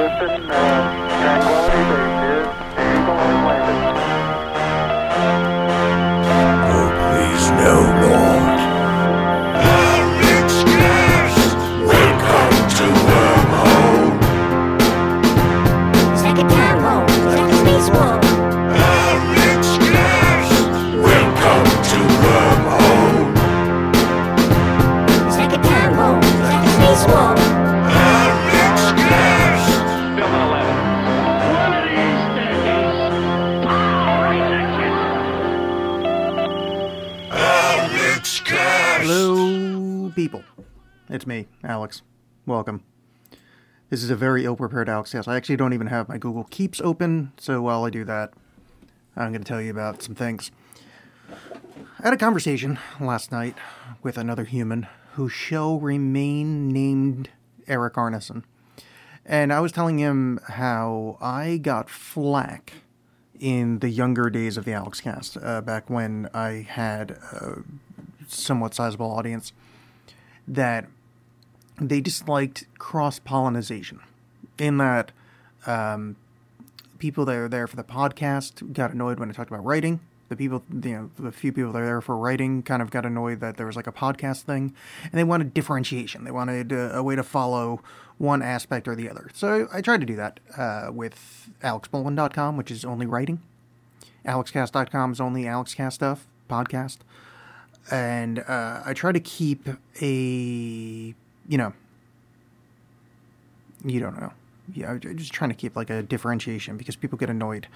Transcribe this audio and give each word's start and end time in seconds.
Houston, 0.00 0.50
uh, 0.50 1.69
It's 41.20 41.26
me, 41.26 41.48
Alex. 41.62 42.00
Welcome. 42.46 42.82
This 43.90 44.02
is 44.02 44.08
a 44.08 44.16
very 44.16 44.46
ill-prepared 44.46 44.88
Alex 44.88 45.12
Yes, 45.12 45.28
I 45.28 45.36
actually 45.36 45.56
don't 45.56 45.74
even 45.74 45.88
have 45.88 46.08
my 46.08 46.16
Google 46.16 46.44
Keeps 46.44 46.80
open, 46.80 47.32
so 47.36 47.60
while 47.60 47.84
I 47.84 47.90
do 47.90 48.06
that, 48.06 48.32
I'm 49.14 49.30
going 49.30 49.44
to 49.44 49.46
tell 49.46 49.60
you 49.60 49.70
about 49.70 50.02
some 50.02 50.14
things. 50.14 50.50
I 51.30 52.04
had 52.04 52.14
a 52.14 52.16
conversation 52.16 52.78
last 52.98 53.30
night 53.30 53.54
with 54.02 54.16
another 54.16 54.44
human 54.44 54.86
who 55.12 55.28
shall 55.28 55.78
remain 55.78 56.70
named 56.70 57.28
Eric 57.68 57.96
Arneson. 57.96 58.44
And 59.26 59.52
I 59.52 59.60
was 59.60 59.72
telling 59.72 59.98
him 59.98 60.40
how 60.48 61.18
I 61.20 61.58
got 61.58 61.90
flack 61.90 62.72
in 63.38 63.80
the 63.80 63.90
younger 63.90 64.30
days 64.30 64.56
of 64.56 64.64
the 64.64 64.72
Alex 64.72 65.02
cast, 65.02 65.36
uh, 65.42 65.60
back 65.60 65.90
when 65.90 66.30
I 66.32 66.66
had 66.66 67.10
a 67.10 67.58
somewhat 68.26 68.72
sizable 68.72 69.10
audience, 69.10 69.52
that 70.48 70.86
they 71.80 72.00
disliked 72.00 72.66
cross 72.78 73.18
pollination. 73.18 74.00
In 74.58 74.76
that, 74.78 75.12
um, 75.66 76.16
people 76.98 77.24
that 77.24 77.34
are 77.34 77.48
there 77.48 77.66
for 77.66 77.76
the 77.76 77.84
podcast 77.84 78.72
got 78.72 78.92
annoyed 78.92 79.18
when 79.18 79.30
I 79.30 79.32
talked 79.32 79.50
about 79.50 79.64
writing. 79.64 80.00
The 80.28 80.36
people, 80.36 80.62
you 80.70 80.92
know, 80.92 81.10
the 81.18 81.32
few 81.32 81.52
people 81.52 81.72
that 81.72 81.82
are 81.82 81.86
there 81.86 82.00
for 82.00 82.16
writing 82.16 82.62
kind 82.62 82.82
of 82.82 82.90
got 82.90 83.04
annoyed 83.04 83.40
that 83.40 83.56
there 83.56 83.66
was 83.66 83.74
like 83.74 83.88
a 83.88 83.92
podcast 83.92 84.42
thing, 84.42 84.72
and 85.02 85.12
they 85.12 85.24
wanted 85.24 85.52
differentiation. 85.52 86.22
They 86.22 86.30
wanted 86.30 86.72
uh, 86.72 86.90
a 86.92 87.02
way 87.02 87.16
to 87.16 87.24
follow 87.24 87.80
one 88.18 88.40
aspect 88.42 88.86
or 88.86 88.94
the 88.94 89.10
other. 89.10 89.28
So 89.32 89.66
I 89.72 89.80
tried 89.80 90.00
to 90.00 90.06
do 90.06 90.14
that 90.16 90.38
uh, 90.56 90.90
with 90.92 91.50
AlexxBollen.com, 91.64 92.56
which 92.56 92.70
is 92.70 92.84
only 92.84 93.06
writing. 93.06 93.40
AlexCast.com 94.24 95.12
is 95.12 95.20
only 95.20 95.44
AlexCast 95.44 95.94
stuff, 95.94 96.26
podcast. 96.48 96.98
And 97.90 98.40
uh, 98.40 98.82
I 98.84 98.92
try 98.92 99.10
to 99.10 99.20
keep 99.20 99.68
a, 100.00 101.14
you 101.50 101.58
know, 101.58 101.72
you 103.84 103.98
don't 103.98 104.18
know. 104.18 104.32
Yeah, 104.72 104.92
I'm 104.92 105.00
just 105.16 105.32
trying 105.32 105.50
to 105.50 105.56
keep 105.56 105.74
like 105.74 105.90
a 105.90 106.00
differentiation 106.00 106.76
because 106.76 106.94
people 106.94 107.18
get 107.18 107.28
annoyed. 107.28 107.66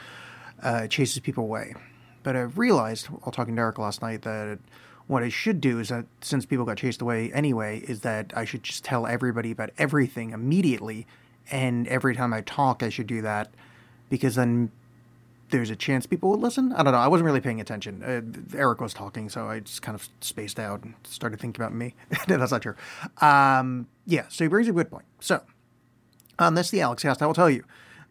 Uh, 0.62 0.83
it 0.84 0.92
chases 0.92 1.19
people 1.19 1.42
away. 1.42 1.75
But 2.22 2.36
I 2.36 2.42
realized 2.42 3.06
while 3.06 3.33
talking 3.33 3.56
to 3.56 3.61
Eric 3.61 3.78
last 3.78 4.00
night 4.00 4.22
that 4.22 4.61
what 5.08 5.25
I 5.25 5.28
should 5.28 5.61
do 5.61 5.80
is 5.80 5.89
that 5.89 6.06
since 6.20 6.47
people 6.47 6.64
got 6.64 6.77
chased 6.77 7.02
away 7.02 7.33
anyway, 7.33 7.80
is 7.80 8.00
that 8.00 8.33
I 8.36 8.45
should 8.45 8.62
just 8.62 8.84
tell 8.84 9.08
everybody 9.08 9.50
about 9.50 9.70
everything 9.77 10.30
immediately. 10.30 11.08
And 11.50 11.89
every 11.89 12.14
time 12.14 12.33
I 12.33 12.42
talk, 12.42 12.80
I 12.80 12.91
should 12.91 13.08
do 13.08 13.22
that 13.22 13.50
because 14.08 14.36
then 14.36 14.70
there's 15.55 15.70
a 15.70 15.77
chance 15.77 16.05
people 16.05 16.30
would 16.30 16.41
listen. 16.41 16.72
I 16.72 16.83
don't 16.83 16.92
know. 16.92 16.98
I 16.98 17.06
wasn't 17.06 17.27
really 17.27 17.41
paying 17.41 17.60
attention. 17.60 18.02
Uh, 18.02 18.56
Eric 18.58 18.80
was 18.80 18.92
talking, 18.92 19.29
so 19.29 19.46
I 19.46 19.61
just 19.61 19.83
kind 19.83 19.95
of 19.95 20.08
spaced 20.20 20.58
out 20.58 20.83
and 20.83 20.95
started 21.05 21.39
thinking 21.39 21.62
about 21.62 21.73
me. 21.73 21.95
That's 22.27 22.51
not 22.51 22.62
true. 22.62 22.74
Um, 23.20 23.86
yeah, 24.05 24.24
so 24.29 24.45
he 24.45 24.48
brings 24.48 24.68
a 24.68 24.73
good 24.73 24.90
point. 24.90 25.05
So, 25.20 25.42
on 26.40 26.55
this, 26.55 26.70
the 26.70 26.80
Alex 26.80 27.05
Cast, 27.05 27.23
I 27.23 27.27
will 27.27 27.34
tell 27.34 27.48
you 27.48 27.62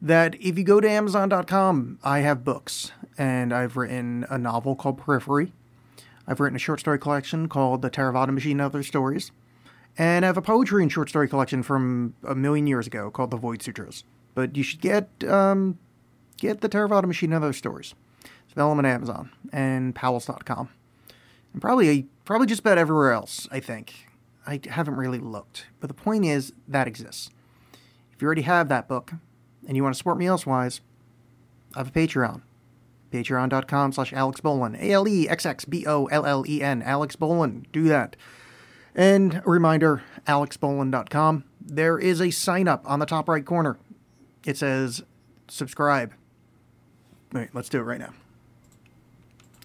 that 0.02 0.36
if 0.36 0.58
you 0.58 0.64
go 0.64 0.80
to 0.80 0.90
Amazon.com, 0.90 2.00
I 2.02 2.20
have 2.20 2.46
books, 2.46 2.94
and 3.18 3.54
I've 3.54 3.76
written 3.76 4.26
a 4.30 4.38
novel 4.38 4.76
called 4.78 4.98
Periphery. 4.98 5.52
I've 6.26 6.40
written 6.40 6.56
a 6.56 6.60
short 6.60 6.80
story 6.80 6.98
collection 6.98 7.50
called 7.50 7.82
The 7.82 7.90
Theravada 7.90 8.34
Machine 8.34 8.54
and 8.54 8.62
Other 8.62 8.84
Stories. 8.84 9.32
And 9.98 10.24
I 10.24 10.28
have 10.28 10.38
a 10.38 10.42
poetry 10.42 10.82
and 10.82 10.92
short 10.92 11.10
story 11.10 11.28
collection 11.28 11.62
from 11.62 12.16
a 12.26 12.36
million 12.36 12.68
years 12.68 12.88
ago 12.88 13.12
called 13.12 13.32
The 13.32 13.38
Void 13.38 13.62
Sutras. 13.62 14.06
But 14.34 14.56
you 14.56 14.64
should 14.64 14.80
get 14.80 15.10
um, 15.28 15.78
get 16.44 16.62
the 16.62 16.70
Theravada 16.70 17.06
Machine 17.06 17.32
and 17.34 17.44
Other 17.44 17.54
stores. 17.54 17.96
It's 18.24 18.54
available 18.54 18.80
on 18.80 18.86
Amazon 18.86 19.32
and 19.52 19.96
Powell's.com. 19.96 20.70
And 21.54 21.62
probably 21.62 22.08
probably 22.26 22.48
just 22.48 22.60
about 22.60 22.78
everywhere 22.78 23.14
else, 23.14 23.48
I 23.52 23.60
think. 23.60 24.08
I 24.46 24.60
haven't 24.70 24.96
really 24.96 25.20
looked. 25.20 25.68
But 25.80 25.88
the 25.88 25.94
point 25.94 26.26
is 26.26 26.52
that 26.68 26.88
exists. 26.88 27.30
If 28.12 28.22
you 28.22 28.26
already 28.26 28.42
have 28.42 28.68
that 28.68 28.90
book 28.90 29.14
and 29.66 29.78
you 29.78 29.84
want 29.84 29.96
to 29.96 29.98
support 29.98 30.18
me 30.18 30.28
elsewise, 30.28 30.82
I 31.76 31.80
have 31.80 31.88
a 31.88 31.92
Patreon. 31.92 32.42
Patreon.com 33.12 33.94
slash 33.94 34.12
Alex 34.12 34.42
Bollen. 34.42 34.76
A 34.82 34.92
L 34.92 35.08
E 35.08 35.30
X 35.30 35.46
X 35.46 35.64
B 35.64 35.86
O 35.88 36.08
L 36.08 36.26
L 36.26 36.44
E 36.48 36.62
N. 36.62 36.82
Alex 36.82 37.16
Bollen. 37.16 37.66
Do 37.72 37.84
that. 37.84 38.16
And 38.96 39.42
a 39.46 39.50
reminder, 39.50 40.04
alexxbollen.com. 40.28 41.46
There 41.60 41.98
is 41.98 42.22
a 42.22 42.30
sign 42.30 42.68
up 42.68 42.84
on 42.86 43.00
the 43.00 43.06
top 43.06 43.28
right 43.28 43.46
corner. 43.46 43.78
It 44.46 44.58
says 44.58 45.04
subscribe. 45.48 46.14
Wait, 47.34 47.50
let's 47.54 47.68
do 47.68 47.80
it 47.80 47.84
right 47.84 48.00
now. 48.00 48.14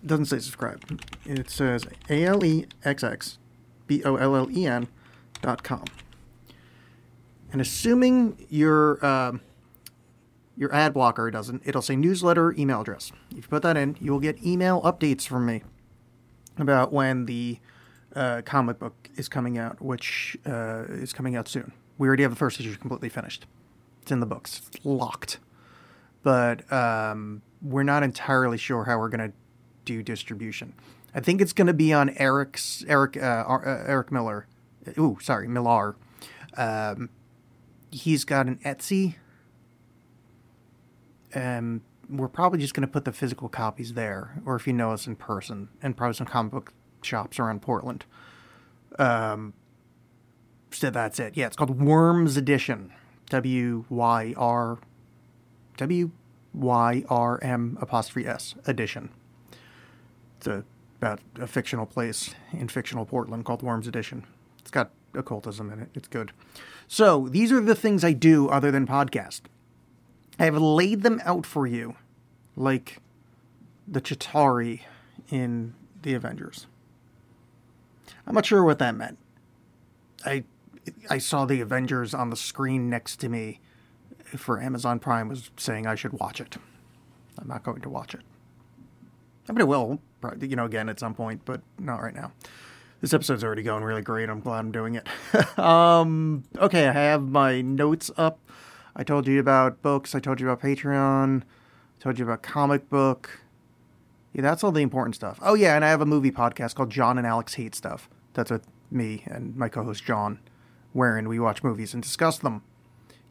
It 0.02 0.06
doesn't 0.06 0.26
say 0.26 0.38
subscribe. 0.38 0.82
It 1.26 1.50
says 1.50 1.86
A 2.08 2.24
L 2.24 2.44
E 2.44 2.66
X 2.84 3.04
X 3.04 3.38
B 3.86 4.02
O 4.04 4.16
L 4.16 4.34
L 4.34 4.50
E 4.50 4.66
N 4.66 4.88
dot 5.42 5.62
com. 5.62 5.84
And 7.52 7.60
assuming 7.60 8.46
your 8.48 9.04
um, 9.04 9.42
your 10.56 10.74
ad 10.74 10.94
blocker 10.94 11.30
doesn't, 11.30 11.62
it'll 11.64 11.82
say 11.82 11.94
newsletter 11.94 12.52
email 12.58 12.80
address. 12.80 13.12
If 13.30 13.36
you 13.36 13.42
put 13.48 13.62
that 13.62 13.76
in, 13.76 13.96
you 14.00 14.12
will 14.12 14.20
get 14.20 14.42
email 14.44 14.80
updates 14.82 15.26
from 15.26 15.46
me 15.46 15.62
about 16.56 16.92
when 16.92 17.26
the 17.26 17.58
uh, 18.16 18.42
comic 18.44 18.78
book 18.78 19.10
is 19.16 19.28
coming 19.28 19.58
out, 19.58 19.80
which 19.80 20.36
uh, 20.46 20.84
is 20.88 21.12
coming 21.12 21.36
out 21.36 21.48
soon. 21.48 21.72
We 21.98 22.08
already 22.08 22.22
have 22.22 22.32
the 22.32 22.38
first 22.38 22.58
issue 22.58 22.74
completely 22.76 23.08
finished. 23.08 23.46
It's 24.02 24.10
in 24.10 24.20
the 24.20 24.26
books, 24.26 24.62
it's 24.72 24.84
locked. 24.84 25.38
But 26.22 26.70
um, 26.72 27.42
we're 27.62 27.82
not 27.82 28.02
entirely 28.02 28.58
sure 28.58 28.84
how 28.84 28.98
we're 28.98 29.08
going 29.08 29.30
to 29.30 29.36
do 29.84 30.02
distribution. 30.02 30.74
I 31.14 31.20
think 31.20 31.40
it's 31.40 31.52
going 31.52 31.66
to 31.66 31.74
be 31.74 31.92
on 31.92 32.10
Eric's 32.10 32.84
Eric 32.86 33.16
uh, 33.16 33.44
uh, 33.48 33.84
Eric 33.86 34.12
Miller. 34.12 34.46
Ooh, 34.98 35.18
sorry, 35.20 35.48
Millar. 35.48 35.96
Um, 36.56 37.10
he's 37.90 38.24
got 38.24 38.46
an 38.46 38.58
Etsy. 38.64 39.16
Um, 41.34 41.82
we're 42.08 42.28
probably 42.28 42.58
just 42.58 42.74
going 42.74 42.86
to 42.86 42.92
put 42.92 43.04
the 43.04 43.12
physical 43.12 43.48
copies 43.48 43.94
there, 43.94 44.40
or 44.46 44.56
if 44.56 44.66
you 44.66 44.72
know 44.72 44.92
us 44.92 45.06
in 45.06 45.16
person, 45.16 45.68
and 45.82 45.96
probably 45.96 46.14
some 46.14 46.26
comic 46.26 46.52
book 46.52 46.72
shops 47.02 47.38
around 47.38 47.62
Portland. 47.62 48.04
Um, 48.98 49.54
so 50.70 50.90
that's 50.90 51.18
it. 51.18 51.36
Yeah, 51.36 51.46
it's 51.46 51.56
called 51.56 51.80
Worms 51.80 52.36
Edition. 52.36 52.92
W 53.30 53.84
Y 53.90 54.34
R 54.36 54.78
W 55.76 56.10
Y 56.54 57.04
R 57.08 57.38
M 57.42 57.78
apostrophe 57.80 58.26
S 58.26 58.54
edition. 58.66 59.10
It's 60.38 60.46
a, 60.46 60.64
about 61.00 61.20
a 61.38 61.46
fictional 61.46 61.86
place 61.86 62.34
in 62.52 62.68
fictional 62.68 63.04
Portland 63.04 63.44
called 63.44 63.62
Worms 63.62 63.86
Edition. 63.86 64.24
It's 64.58 64.70
got 64.70 64.90
occultism 65.14 65.70
in 65.70 65.80
it. 65.80 65.88
It's 65.94 66.08
good. 66.08 66.32
So 66.86 67.28
these 67.28 67.52
are 67.52 67.60
the 67.60 67.74
things 67.74 68.04
I 68.04 68.12
do 68.12 68.48
other 68.48 68.70
than 68.70 68.86
podcast. 68.86 69.42
I 70.38 70.44
have 70.44 70.56
laid 70.56 71.02
them 71.02 71.20
out 71.24 71.44
for 71.44 71.66
you, 71.66 71.96
like 72.56 72.98
the 73.86 74.00
Chitauri 74.00 74.82
in 75.30 75.74
the 76.02 76.14
Avengers. 76.14 76.66
I'm 78.26 78.34
not 78.34 78.46
sure 78.46 78.62
what 78.62 78.78
that 78.78 78.94
meant. 78.94 79.18
I 80.24 80.44
I 81.10 81.18
saw 81.18 81.44
the 81.44 81.60
Avengers 81.60 82.14
on 82.14 82.30
the 82.30 82.36
screen 82.36 82.88
next 82.88 83.16
to 83.16 83.28
me 83.28 83.60
for 84.36 84.60
Amazon 84.60 84.98
Prime 84.98 85.28
was 85.28 85.50
saying 85.56 85.86
I 85.86 85.94
should 85.94 86.12
watch 86.14 86.40
it. 86.40 86.56
I'm 87.38 87.48
not 87.48 87.62
going 87.62 87.80
to 87.82 87.88
watch 87.88 88.14
it. 88.14 88.20
I 89.48 89.52
mean, 89.52 89.62
I 89.62 89.64
will, 89.64 90.00
you 90.40 90.56
know, 90.56 90.66
again 90.66 90.88
at 90.88 91.00
some 91.00 91.14
point, 91.14 91.42
but 91.44 91.62
not 91.78 92.02
right 92.02 92.14
now. 92.14 92.32
This 93.00 93.14
episode's 93.14 93.44
already 93.44 93.62
going 93.62 93.84
really 93.84 94.02
great. 94.02 94.28
I'm 94.28 94.40
glad 94.40 94.58
I'm 94.58 94.72
doing 94.72 94.96
it. 94.96 95.06
um, 95.58 96.44
okay, 96.56 96.88
I 96.88 96.92
have 96.92 97.22
my 97.22 97.60
notes 97.60 98.10
up. 98.16 98.40
I 98.96 99.04
told 99.04 99.28
you 99.28 99.38
about 99.38 99.80
books. 99.82 100.14
I 100.14 100.20
told 100.20 100.40
you 100.40 100.50
about 100.50 100.62
Patreon. 100.62 101.42
I 101.42 102.02
told 102.02 102.18
you 102.18 102.24
about 102.24 102.42
comic 102.42 102.88
book. 102.88 103.40
Yeah, 104.32 104.42
that's 104.42 104.64
all 104.64 104.72
the 104.72 104.82
important 104.82 105.14
stuff. 105.14 105.38
Oh 105.42 105.54
yeah, 105.54 105.76
and 105.76 105.84
I 105.84 105.88
have 105.88 106.00
a 106.00 106.06
movie 106.06 106.32
podcast 106.32 106.74
called 106.74 106.90
John 106.90 107.18
and 107.18 107.26
Alex 107.26 107.54
Hate 107.54 107.74
Stuff. 107.74 108.08
That's 108.34 108.50
with 108.50 108.66
me 108.90 109.22
and 109.26 109.56
my 109.56 109.68
co-host 109.68 110.04
John, 110.04 110.40
wherein 110.92 111.28
we 111.28 111.38
watch 111.38 111.62
movies 111.62 111.94
and 111.94 112.02
discuss 112.02 112.38
them. 112.38 112.62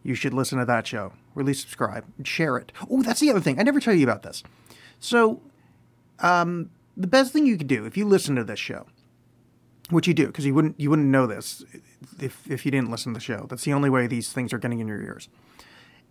You 0.03 0.15
should 0.15 0.33
listen 0.33 0.59
to 0.59 0.65
that 0.65 0.87
show, 0.87 1.13
least 1.35 1.61
subscribe, 1.61 2.05
share 2.25 2.57
it. 2.57 2.71
Oh, 2.89 3.01
that's 3.01 3.19
the 3.19 3.29
other 3.29 3.39
thing. 3.39 3.59
I 3.59 3.63
never 3.63 3.79
tell 3.79 3.93
you 3.93 4.03
about 4.03 4.23
this. 4.23 4.43
So, 4.99 5.41
um, 6.19 6.71
the 6.95 7.07
best 7.07 7.31
thing 7.31 7.45
you 7.45 7.57
could 7.57 7.67
do 7.67 7.85
if 7.85 7.97
you 7.97 8.05
listen 8.05 8.35
to 8.35 8.43
this 8.43 8.59
show, 8.59 8.87
which 9.89 10.07
you 10.07 10.13
do, 10.13 10.27
because 10.27 10.45
you 10.45 10.53
wouldn't 10.53 10.79
you 10.79 10.89
wouldn't 10.89 11.07
know 11.09 11.27
this 11.27 11.63
if 12.19 12.49
if 12.49 12.65
you 12.65 12.71
didn't 12.71 12.89
listen 12.89 13.13
to 13.13 13.17
the 13.17 13.23
show. 13.23 13.45
That's 13.49 13.63
the 13.63 13.73
only 13.73 13.89
way 13.89 14.07
these 14.07 14.31
things 14.33 14.53
are 14.53 14.57
getting 14.57 14.79
in 14.79 14.87
your 14.87 15.01
ears. 15.01 15.29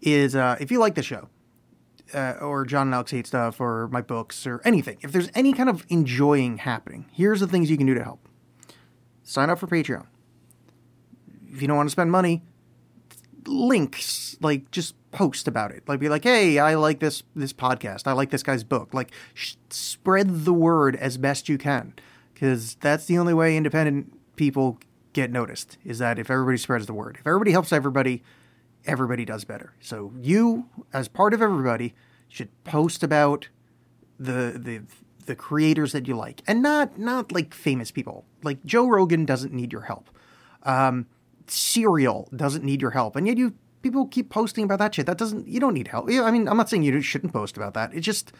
Is 0.01 0.37
uh, 0.37 0.57
if 0.61 0.71
you 0.71 0.79
like 0.79 0.95
the 0.95 1.03
show, 1.03 1.29
uh, 2.15 2.35
or 2.41 2.65
John 2.65 2.89
and 2.89 2.95
Alex 2.95 3.11
hate 3.11 3.27
stuff, 3.27 3.61
or 3.61 3.89
my 3.89 4.01
books, 4.01 4.47
or 4.47 4.61
anything. 4.65 4.99
If 5.01 5.13
there's 5.13 5.31
any 5.35 5.53
kind 5.53 5.69
of 5.69 5.85
enjoying 5.89 6.59
happening, 6.59 7.07
here's 7.13 7.41
the 7.41 7.49
things 7.49 7.71
you 7.71 7.77
can 7.77 7.87
do 7.87 7.95
to 7.95 8.05
help. 8.05 8.29
Sign 9.23 9.51
up 9.51 9.59
for 9.59 9.67
Patreon. 9.67 10.07
If 11.49 11.61
you 11.63 11.69
don't 11.69 11.77
want 11.77 11.89
to 11.89 11.93
spend 11.93 12.13
money, 12.13 12.45
links 13.47 14.37
like 14.41 14.71
just 14.71 14.95
post 15.13 15.49
about 15.49 15.71
it. 15.71 15.83
Like 15.87 16.01
be 16.01 16.09
like 16.09 16.25
hey 16.25 16.59
i 16.59 16.75
like 16.75 17.01
this 17.01 17.23
this 17.35 17.53
podcast. 17.53 18.07
I 18.07 18.13
like 18.13 18.31
this 18.31 18.43
guy's 18.43 18.65
book. 18.65 18.93
Like 18.93 19.11
sh- 19.35 19.55
spread 19.71 20.45
the 20.45 20.53
word 20.53 20.97
as 20.97 21.17
best 21.17 21.49
you 21.49 21.59
can 21.59 21.95
because 22.35 22.75
that's 22.81 23.07
the 23.07 23.19
only 23.19 23.35
way 23.35 23.57
independent 23.57 24.13
people 24.37 24.79
get 25.13 25.31
noticed 25.31 25.79
is 25.85 25.99
that 25.99 26.19
if 26.19 26.31
everybody 26.31 26.59
spreads 26.59 26.87
the 26.87 26.93
word. 26.93 27.17
If 27.19 27.27
everybody 27.27 27.53
helps 27.53 27.73
everybody 27.73 28.23
everybody 28.85 29.25
does 29.25 29.45
better. 29.45 29.73
So 29.81 30.13
you 30.21 30.67
as 30.93 31.09
part 31.09 31.35
of 31.35 31.43
everybody 31.43 31.95
should 32.29 32.51
post 32.65 33.03
about 33.03 33.49
the 34.19 34.59
the 34.59 34.83
the 35.25 35.35
creators 35.35 35.93
that 35.93 36.07
you 36.07 36.15
like 36.15 36.43
and 36.47 36.63
not 36.63 36.99
not 36.99 37.33
like 37.33 37.55
famous 37.55 37.91
people. 37.91 38.25
Like 38.43 38.65
joe 38.65 38.87
rogan 38.87 39.25
doesn't 39.25 39.53
need 39.53 39.73
your 39.73 39.83
help. 39.83 40.11
Um 40.63 41.07
Serial 41.49 42.29
doesn't 42.35 42.65
need 42.65 42.83
your 42.83 42.93
help, 42.93 43.17
and 43.17 43.27
yet 43.27 43.39
you 43.39 43.55
people 43.83 44.07
keep 44.07 44.31
posting 44.31 44.65
about 44.65 44.79
that 44.79 44.95
shit. 44.95 45.07
That 45.07 45.19
doesn't 45.19 45.47
you 45.47 45.61
don't 45.61 45.75
need 45.75 45.89
help. 45.89 46.11
I 46.11 46.31
mean, 46.31 46.49
I'm 46.49 46.57
not 46.57 46.69
saying 46.69 46.83
you 46.83 47.01
shouldn't 47.01 47.33
post 47.33 47.57
about 47.57 47.75
that. 47.75 47.95
It's 47.95 48.05
just 48.05 48.33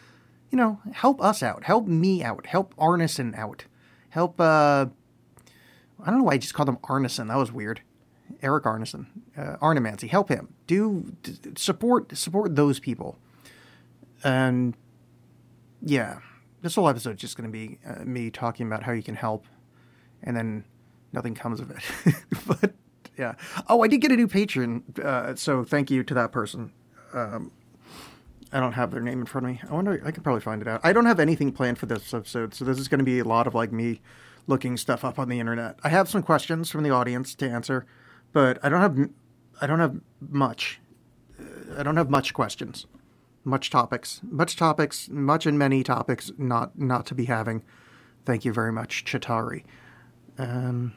you 0.49 0.57
know 0.57 0.79
help 0.91 1.21
us 1.21 1.41
out, 1.43 1.63
help 1.63 1.87
me 1.87 2.23
out, 2.23 2.45
help 2.47 2.75
Arneson 2.75 3.37
out, 3.37 3.65
help. 4.09 4.39
uh 4.39 4.87
I 6.03 6.11
don't 6.11 6.19
know 6.19 6.25
why 6.25 6.33
I 6.33 6.37
just 6.37 6.53
called 6.53 6.69
him 6.69 6.77
Arneson. 6.77 7.27
That 7.27 7.37
was 7.37 7.51
weird. 7.51 7.81
Eric 8.41 8.65
Arneson, 8.65 9.07
uh, 9.37 9.55
Arnemancy, 9.61 10.07
help 10.07 10.29
him. 10.29 10.53
Do 10.67 11.15
d- 11.23 11.37
support 11.55 12.15
support 12.17 12.55
those 12.55 12.79
people, 12.79 13.17
and 14.23 14.75
yeah, 15.81 16.19
this 16.61 16.75
whole 16.75 16.87
episode 16.89 17.15
is 17.15 17.21
just 17.21 17.37
going 17.37 17.49
to 17.49 17.51
be 17.51 17.79
uh, 17.85 18.03
me 18.03 18.29
talking 18.29 18.67
about 18.67 18.83
how 18.83 18.91
you 18.91 19.03
can 19.03 19.15
help, 19.15 19.45
and 20.21 20.35
then 20.35 20.65
nothing 21.13 21.35
comes 21.35 21.59
of 21.59 21.71
it. 21.71 22.15
but 22.47 22.73
yeah. 23.17 23.33
Oh, 23.67 23.83
I 23.83 23.87
did 23.87 23.99
get 23.99 24.11
a 24.11 24.15
new 24.15 24.27
patron, 24.27 24.83
uh, 25.03 25.35
so 25.35 25.63
thank 25.63 25.89
you 25.89 26.03
to 26.03 26.13
that 26.13 26.31
person. 26.31 26.71
Um, 27.13 27.51
I 28.51 28.59
don't 28.59 28.73
have 28.73 28.91
their 28.91 29.01
name 29.01 29.19
in 29.19 29.25
front 29.25 29.45
of 29.47 29.53
me. 29.53 29.61
I 29.69 29.73
wonder. 29.73 30.01
I 30.05 30.11
could 30.11 30.23
probably 30.23 30.41
find 30.41 30.61
it 30.61 30.67
out. 30.67 30.81
I 30.83 30.93
don't 30.93 31.05
have 31.05 31.19
anything 31.19 31.51
planned 31.51 31.77
for 31.77 31.85
this 31.85 32.13
episode, 32.13 32.53
so 32.53 32.63
this 32.63 32.79
is 32.79 32.87
going 32.87 32.99
to 32.99 33.05
be 33.05 33.19
a 33.19 33.25
lot 33.25 33.47
of 33.47 33.55
like 33.55 33.71
me 33.71 34.01
looking 34.45 34.77
stuff 34.77 35.03
up 35.03 35.19
on 35.19 35.29
the 35.29 35.39
internet. 35.39 35.77
I 35.83 35.89
have 35.89 36.09
some 36.09 36.23
questions 36.23 36.69
from 36.69 36.83
the 36.83 36.89
audience 36.89 37.35
to 37.35 37.49
answer, 37.49 37.85
but 38.31 38.59
I 38.63 38.69
don't 38.69 38.81
have. 38.81 39.09
I 39.59 39.67
don't 39.67 39.79
have 39.79 39.99
much. 40.21 40.79
I 41.77 41.83
don't 41.83 41.97
have 41.97 42.09
much 42.09 42.33
questions, 42.33 42.85
much 43.43 43.69
topics, 43.69 44.21
much 44.23 44.55
topics, 44.55 45.09
much 45.09 45.45
and 45.45 45.59
many 45.59 45.83
topics 45.83 46.31
not 46.37 46.77
not 46.79 47.05
to 47.07 47.15
be 47.15 47.25
having. 47.25 47.63
Thank 48.25 48.45
you 48.45 48.53
very 48.53 48.71
much, 48.71 49.03
Chitauri. 49.05 49.63
Um, 50.37 50.93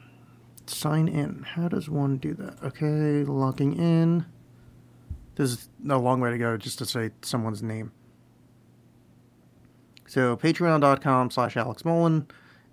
sign 0.67 1.07
in. 1.07 1.43
How 1.43 1.67
does 1.67 1.89
one 1.89 2.17
do 2.17 2.33
that? 2.35 2.61
Okay, 2.63 3.23
logging 3.23 3.77
in. 3.77 4.25
This 5.35 5.51
is 5.51 5.69
a 5.89 5.97
long 5.97 6.19
way 6.19 6.31
to 6.31 6.37
go 6.37 6.57
just 6.57 6.77
to 6.79 6.85
say 6.85 7.11
someone's 7.21 7.63
name. 7.63 7.91
So 10.07 10.35
patreon.com 10.35 11.31
slash 11.31 11.55
Alex 11.55 11.83
Bollen 11.83 12.27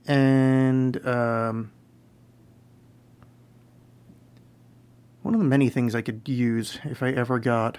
and 0.06 1.06
um, 1.06 1.70
one 5.22 5.34
of 5.34 5.40
the 5.40 5.46
many 5.46 5.68
things 5.68 5.94
I 5.94 6.02
could 6.02 6.28
use 6.28 6.80
if 6.84 7.02
I 7.02 7.10
ever 7.10 7.38
got 7.38 7.78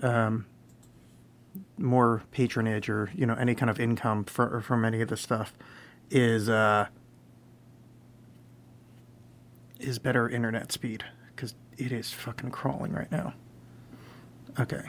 um, 0.00 0.46
more 1.76 2.22
patronage 2.30 2.88
or 2.88 3.10
you 3.14 3.26
know 3.26 3.34
any 3.34 3.54
kind 3.54 3.68
of 3.68 3.78
income 3.80 4.24
for, 4.24 4.60
from 4.60 4.84
any 4.84 5.02
of 5.02 5.08
this 5.08 5.20
stuff 5.20 5.52
is 6.10 6.48
uh, 6.48 6.86
is 9.80 9.98
better 9.98 10.28
internet 10.28 10.72
speed 10.72 11.04
because 11.34 11.54
it 11.76 11.92
is 11.92 12.12
fucking 12.12 12.50
crawling 12.50 12.92
right 12.92 13.10
now. 13.10 13.34
Okay. 14.58 14.82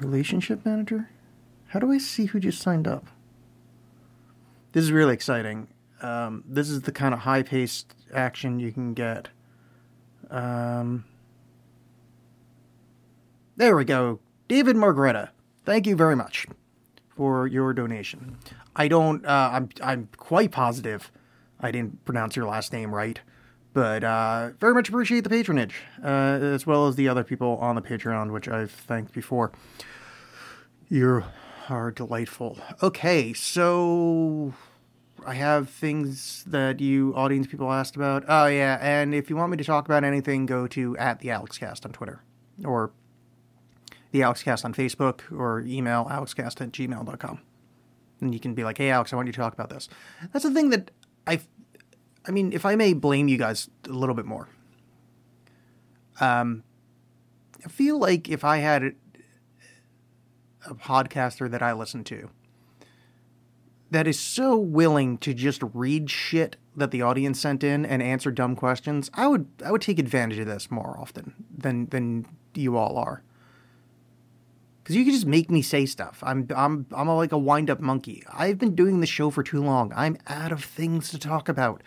Relationship 0.00 0.64
manager? 0.64 1.10
How 1.68 1.78
do 1.78 1.92
I 1.92 1.98
see 1.98 2.26
who 2.26 2.40
just 2.40 2.60
signed 2.60 2.88
up? 2.88 3.06
This 4.72 4.84
is 4.84 4.92
really 4.92 5.14
exciting. 5.14 5.68
Um, 6.02 6.44
this 6.46 6.68
is 6.68 6.82
the 6.82 6.92
kind 6.92 7.14
of 7.14 7.20
high 7.20 7.42
paced 7.42 7.94
action 8.12 8.58
you 8.58 8.72
can 8.72 8.92
get. 8.94 9.28
Um, 10.30 11.04
there 13.56 13.76
we 13.76 13.84
go. 13.84 14.18
David 14.48 14.76
Margretta, 14.76 15.30
thank 15.64 15.86
you 15.86 15.96
very 15.96 16.16
much 16.16 16.46
for 17.16 17.46
your 17.46 17.72
donation. 17.72 18.36
I 18.74 18.88
don't, 18.88 19.24
uh, 19.24 19.50
I'm, 19.52 19.68
I'm 19.80 20.08
quite 20.16 20.50
positive 20.50 21.12
I 21.64 21.70
didn't 21.70 22.04
pronounce 22.04 22.36
your 22.36 22.44
last 22.44 22.74
name 22.74 22.94
right. 22.94 23.18
But 23.72 24.04
uh, 24.04 24.50
very 24.60 24.74
much 24.74 24.90
appreciate 24.90 25.24
the 25.24 25.30
patronage, 25.30 25.76
uh, 26.04 26.06
as 26.06 26.66
well 26.66 26.86
as 26.86 26.94
the 26.94 27.08
other 27.08 27.24
people 27.24 27.56
on 27.56 27.74
the 27.74 27.80
Patreon, 27.80 28.32
which 28.32 28.48
I've 28.48 28.70
thanked 28.70 29.14
before. 29.14 29.50
You 30.90 31.24
are 31.70 31.90
delightful. 31.90 32.58
Okay, 32.82 33.32
so 33.32 34.52
I 35.26 35.34
have 35.34 35.70
things 35.70 36.44
that 36.46 36.80
you 36.80 37.14
audience 37.16 37.46
people 37.46 37.72
asked 37.72 37.96
about. 37.96 38.24
Oh 38.28 38.46
yeah, 38.46 38.78
and 38.82 39.14
if 39.14 39.30
you 39.30 39.34
want 39.34 39.50
me 39.50 39.56
to 39.56 39.64
talk 39.64 39.86
about 39.86 40.04
anything, 40.04 40.44
go 40.44 40.66
to 40.66 40.96
at 40.98 41.20
the 41.20 41.28
AlexCast 41.28 41.86
on 41.86 41.92
Twitter, 41.92 42.20
or 42.62 42.92
the 44.12 44.20
AlexCast 44.20 44.66
on 44.66 44.74
Facebook, 44.74 45.22
or 45.36 45.62
email 45.62 46.04
alexcast 46.10 46.60
at 46.60 46.72
gmail.com. 46.72 47.40
And 48.20 48.34
you 48.34 48.38
can 48.38 48.54
be 48.54 48.62
like, 48.64 48.76
hey 48.76 48.90
Alex, 48.90 49.14
I 49.14 49.16
want 49.16 49.26
you 49.26 49.32
to 49.32 49.38
talk 49.38 49.54
about 49.54 49.70
this. 49.70 49.88
That's 50.30 50.44
the 50.44 50.52
thing 50.52 50.68
that 50.68 50.90
I 51.26 51.40
I 52.26 52.30
mean, 52.30 52.52
if 52.52 52.64
I 52.64 52.76
may 52.76 52.92
blame 52.92 53.28
you 53.28 53.36
guys 53.36 53.68
a 53.88 53.92
little 53.92 54.14
bit 54.14 54.24
more. 54.24 54.48
Um, 56.20 56.62
I 57.64 57.68
feel 57.68 57.98
like 57.98 58.28
if 58.28 58.44
I 58.44 58.58
had 58.58 58.82
a, 58.82 58.92
a 60.66 60.74
podcaster 60.74 61.50
that 61.50 61.62
I 61.62 61.72
listen 61.72 62.04
to 62.04 62.30
that 63.90 64.06
is 64.06 64.18
so 64.18 64.56
willing 64.56 65.18
to 65.18 65.34
just 65.34 65.62
read 65.72 66.10
shit 66.10 66.56
that 66.76 66.90
the 66.90 67.02
audience 67.02 67.40
sent 67.40 67.62
in 67.62 67.86
and 67.86 68.02
answer 68.02 68.30
dumb 68.30 68.56
questions, 68.56 69.10
I 69.14 69.26
would 69.26 69.46
I 69.64 69.70
would 69.70 69.82
take 69.82 69.98
advantage 69.98 70.38
of 70.38 70.46
this 70.46 70.70
more 70.70 70.98
often 70.98 71.34
than 71.56 71.86
than 71.86 72.26
you 72.54 72.76
all 72.76 72.98
are. 72.98 73.22
Cause 74.84 74.96
you 74.96 75.04
can 75.04 75.14
just 75.14 75.26
make 75.26 75.50
me 75.50 75.62
say 75.62 75.86
stuff. 75.86 76.22
I'm 76.22 76.46
I'm 76.54 76.86
I'm 76.94 77.08
like 77.08 77.32
a 77.32 77.38
wind 77.38 77.70
up 77.70 77.80
monkey. 77.80 78.22
I've 78.32 78.58
been 78.58 78.74
doing 78.74 79.00
the 79.00 79.06
show 79.06 79.30
for 79.30 79.42
too 79.42 79.62
long. 79.62 79.92
I'm 79.96 80.18
out 80.26 80.52
of 80.52 80.62
things 80.62 81.10
to 81.10 81.18
talk 81.18 81.48
about. 81.48 81.82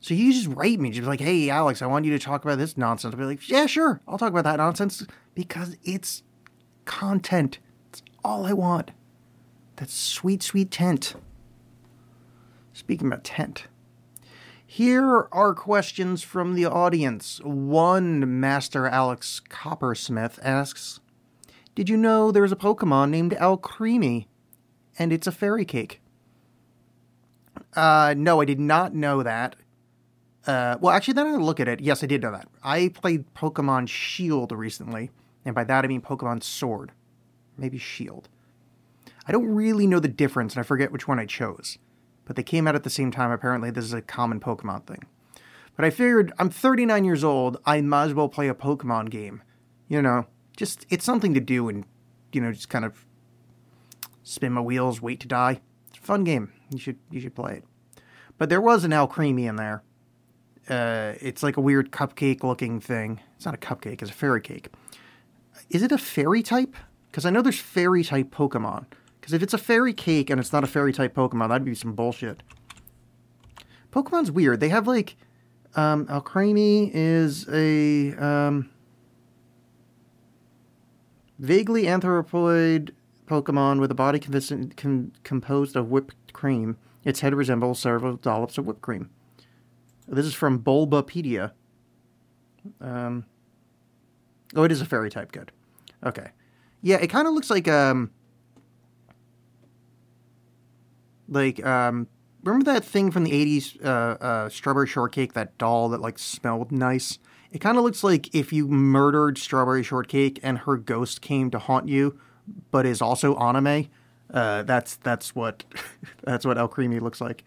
So 0.00 0.14
you 0.14 0.32
just 0.32 0.48
write 0.48 0.80
me, 0.80 0.90
just 0.90 1.06
like, 1.06 1.20
"Hey, 1.20 1.50
Alex, 1.50 1.82
I 1.82 1.86
want 1.86 2.06
you 2.06 2.12
to 2.12 2.18
talk 2.18 2.42
about 2.44 2.58
this 2.58 2.76
nonsense." 2.76 3.12
I'll 3.12 3.18
be 3.18 3.26
like, 3.26 3.48
"Yeah, 3.48 3.66
sure, 3.66 4.00
I'll 4.08 4.18
talk 4.18 4.30
about 4.30 4.44
that 4.44 4.56
nonsense 4.56 5.06
because 5.34 5.76
it's 5.84 6.22
content. 6.86 7.58
It's 7.90 8.02
all 8.24 8.46
I 8.46 8.54
want. 8.54 8.92
That 9.76 9.90
sweet, 9.90 10.42
sweet 10.42 10.70
tent." 10.70 11.14
Speaking 12.72 13.08
about 13.08 13.24
tent, 13.24 13.66
here 14.66 15.28
are 15.32 15.52
questions 15.52 16.22
from 16.22 16.54
the 16.54 16.64
audience. 16.64 17.40
One 17.44 18.40
Master 18.40 18.86
Alex 18.86 19.42
Coppersmith 19.50 20.38
asks, 20.42 21.00
"Did 21.74 21.90
you 21.90 21.98
know 21.98 22.32
there's 22.32 22.52
a 22.52 22.56
Pokemon 22.56 23.10
named 23.10 23.32
Alcremie, 23.32 24.28
and 24.98 25.12
it's 25.12 25.26
a 25.26 25.32
fairy 25.32 25.66
cake?" 25.66 26.00
Uh, 27.74 28.14
no, 28.16 28.40
I 28.40 28.46
did 28.46 28.58
not 28.58 28.94
know 28.94 29.22
that. 29.22 29.56
Uh, 30.46 30.76
well, 30.80 30.94
actually, 30.94 31.14
then 31.14 31.26
I 31.26 31.36
look 31.36 31.60
at 31.60 31.68
it. 31.68 31.80
Yes, 31.80 32.02
I 32.02 32.06
did 32.06 32.22
know 32.22 32.32
that. 32.32 32.48
I 32.62 32.88
played 32.88 33.32
Pokemon 33.34 33.88
Shield 33.88 34.52
recently, 34.52 35.10
and 35.44 35.54
by 35.54 35.64
that 35.64 35.84
I 35.84 35.88
mean 35.88 36.00
Pokemon 36.00 36.42
Sword, 36.42 36.92
maybe 37.58 37.78
Shield. 37.78 38.28
I 39.26 39.32
don't 39.32 39.46
really 39.46 39.86
know 39.86 40.00
the 40.00 40.08
difference, 40.08 40.54
and 40.54 40.60
I 40.60 40.64
forget 40.64 40.92
which 40.92 41.06
one 41.06 41.18
I 41.18 41.26
chose. 41.26 41.78
But 42.24 42.36
they 42.36 42.42
came 42.42 42.66
out 42.66 42.74
at 42.74 42.84
the 42.84 42.90
same 42.90 43.10
time. 43.10 43.30
Apparently, 43.30 43.70
this 43.70 43.84
is 43.84 43.92
a 43.92 44.00
common 44.00 44.40
Pokemon 44.40 44.86
thing. 44.86 45.04
But 45.76 45.84
I 45.84 45.90
figured 45.90 46.32
I'm 46.38 46.50
39 46.50 47.04
years 47.04 47.24
old. 47.24 47.58
I 47.66 47.80
might 47.80 48.04
as 48.04 48.14
well 48.14 48.28
play 48.28 48.48
a 48.48 48.54
Pokemon 48.54 49.10
game. 49.10 49.42
You 49.88 50.00
know, 50.00 50.26
just 50.56 50.86
it's 50.88 51.04
something 51.04 51.34
to 51.34 51.40
do, 51.40 51.68
and 51.68 51.84
you 52.32 52.40
know, 52.40 52.52
just 52.52 52.68
kind 52.68 52.84
of 52.84 53.04
spin 54.22 54.52
my 54.52 54.60
wheels, 54.60 55.02
wait 55.02 55.20
to 55.20 55.28
die. 55.28 55.60
It's 55.88 55.98
a 55.98 56.02
fun 56.02 56.24
game. 56.24 56.52
You 56.70 56.78
should 56.78 56.98
you 57.10 57.20
should 57.20 57.34
play 57.34 57.56
it. 57.56 57.64
But 58.38 58.48
there 58.48 58.60
was 58.60 58.84
an 58.84 58.92
Alcremie 58.92 59.48
in 59.48 59.56
there 59.56 59.82
Uh, 60.70 61.14
it's 61.20 61.42
like 61.42 61.56
a 61.56 61.60
weird 61.60 61.90
cupcake 61.90 62.44
looking 62.44 62.80
thing. 62.80 63.20
It's 63.36 63.44
not 63.44 63.54
a 63.54 63.58
cupcake, 63.58 64.02
it's 64.02 64.10
a 64.10 64.14
fairy 64.14 64.40
cake. 64.40 64.68
Is 65.68 65.82
it 65.82 65.92
a 65.92 65.98
fairy 65.98 66.42
type? 66.42 66.76
Because 67.10 67.26
I 67.26 67.30
know 67.30 67.42
there's 67.42 67.58
fairy 67.58 68.04
type 68.04 68.30
Pokemon. 68.30 68.86
Because 69.20 69.32
if 69.32 69.42
it's 69.42 69.52
a 69.52 69.58
fairy 69.58 69.92
cake 69.92 70.30
and 70.30 70.40
it's 70.40 70.52
not 70.52 70.64
a 70.64 70.68
fairy 70.68 70.92
type 70.92 71.14
Pokemon, 71.14 71.48
that'd 71.48 71.64
be 71.64 71.74
some 71.74 71.92
bullshit. 71.92 72.42
Pokemon's 73.92 74.30
weird. 74.30 74.60
They 74.60 74.68
have 74.68 74.86
like 74.86 75.16
um, 75.74 76.06
Alcremie 76.06 76.90
is 76.94 77.48
a 77.48 78.14
um, 78.14 78.70
vaguely 81.38 81.84
anthropoid 81.84 82.90
Pokemon 83.26 83.80
with 83.80 83.90
a 83.90 83.94
body 83.94 84.18
com- 84.18 85.12
composed 85.24 85.76
of 85.76 85.90
whipped 85.90 86.32
cream. 86.32 86.76
Its 87.04 87.20
head 87.20 87.34
resembles 87.34 87.78
several 87.78 88.16
dollops 88.16 88.58
of 88.58 88.66
whipped 88.66 88.82
cream. 88.82 89.10
This 90.10 90.26
is 90.26 90.34
from 90.34 90.60
Bulbapedia. 90.60 91.52
Um, 92.80 93.24
oh, 94.56 94.64
it 94.64 94.72
is 94.72 94.80
a 94.80 94.84
fairy 94.84 95.08
type. 95.08 95.30
Good. 95.30 95.52
Okay. 96.04 96.30
Yeah, 96.82 96.96
it 96.96 97.06
kind 97.08 97.28
of 97.28 97.34
looks 97.34 97.48
like 97.48 97.68
um, 97.68 98.10
like 101.28 101.64
um, 101.64 102.08
remember 102.42 102.64
that 102.64 102.84
thing 102.84 103.10
from 103.10 103.24
the 103.24 103.30
'80s, 103.30 103.84
uh, 103.84 103.88
uh, 103.88 104.48
Strawberry 104.48 104.88
Shortcake, 104.88 105.34
that 105.34 105.56
doll 105.58 105.88
that 105.90 106.00
like 106.00 106.18
smelled 106.18 106.72
nice. 106.72 107.18
It 107.52 107.60
kind 107.60 107.78
of 107.78 107.84
looks 107.84 108.02
like 108.02 108.34
if 108.34 108.52
you 108.52 108.66
murdered 108.68 109.38
Strawberry 109.38 109.82
Shortcake 109.82 110.40
and 110.42 110.58
her 110.58 110.76
ghost 110.76 111.20
came 111.20 111.50
to 111.50 111.58
haunt 111.58 111.88
you, 111.88 112.18
but 112.70 112.86
is 112.86 113.00
also 113.00 113.36
anime. 113.36 113.88
Uh, 114.32 114.62
that's 114.62 114.96
that's 114.96 115.34
what 115.34 115.64
that's 116.24 116.44
what 116.44 116.56
Alcremie 116.56 117.00
looks 117.00 117.20
like. 117.20 117.44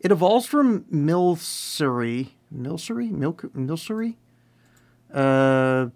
It 0.00 0.10
evolves 0.10 0.46
from 0.46 0.84
Milcery, 0.84 2.30
Milcery, 2.54 3.10
Milk, 3.10 3.42
Milcery, 3.54 4.16
uh, 5.12 5.88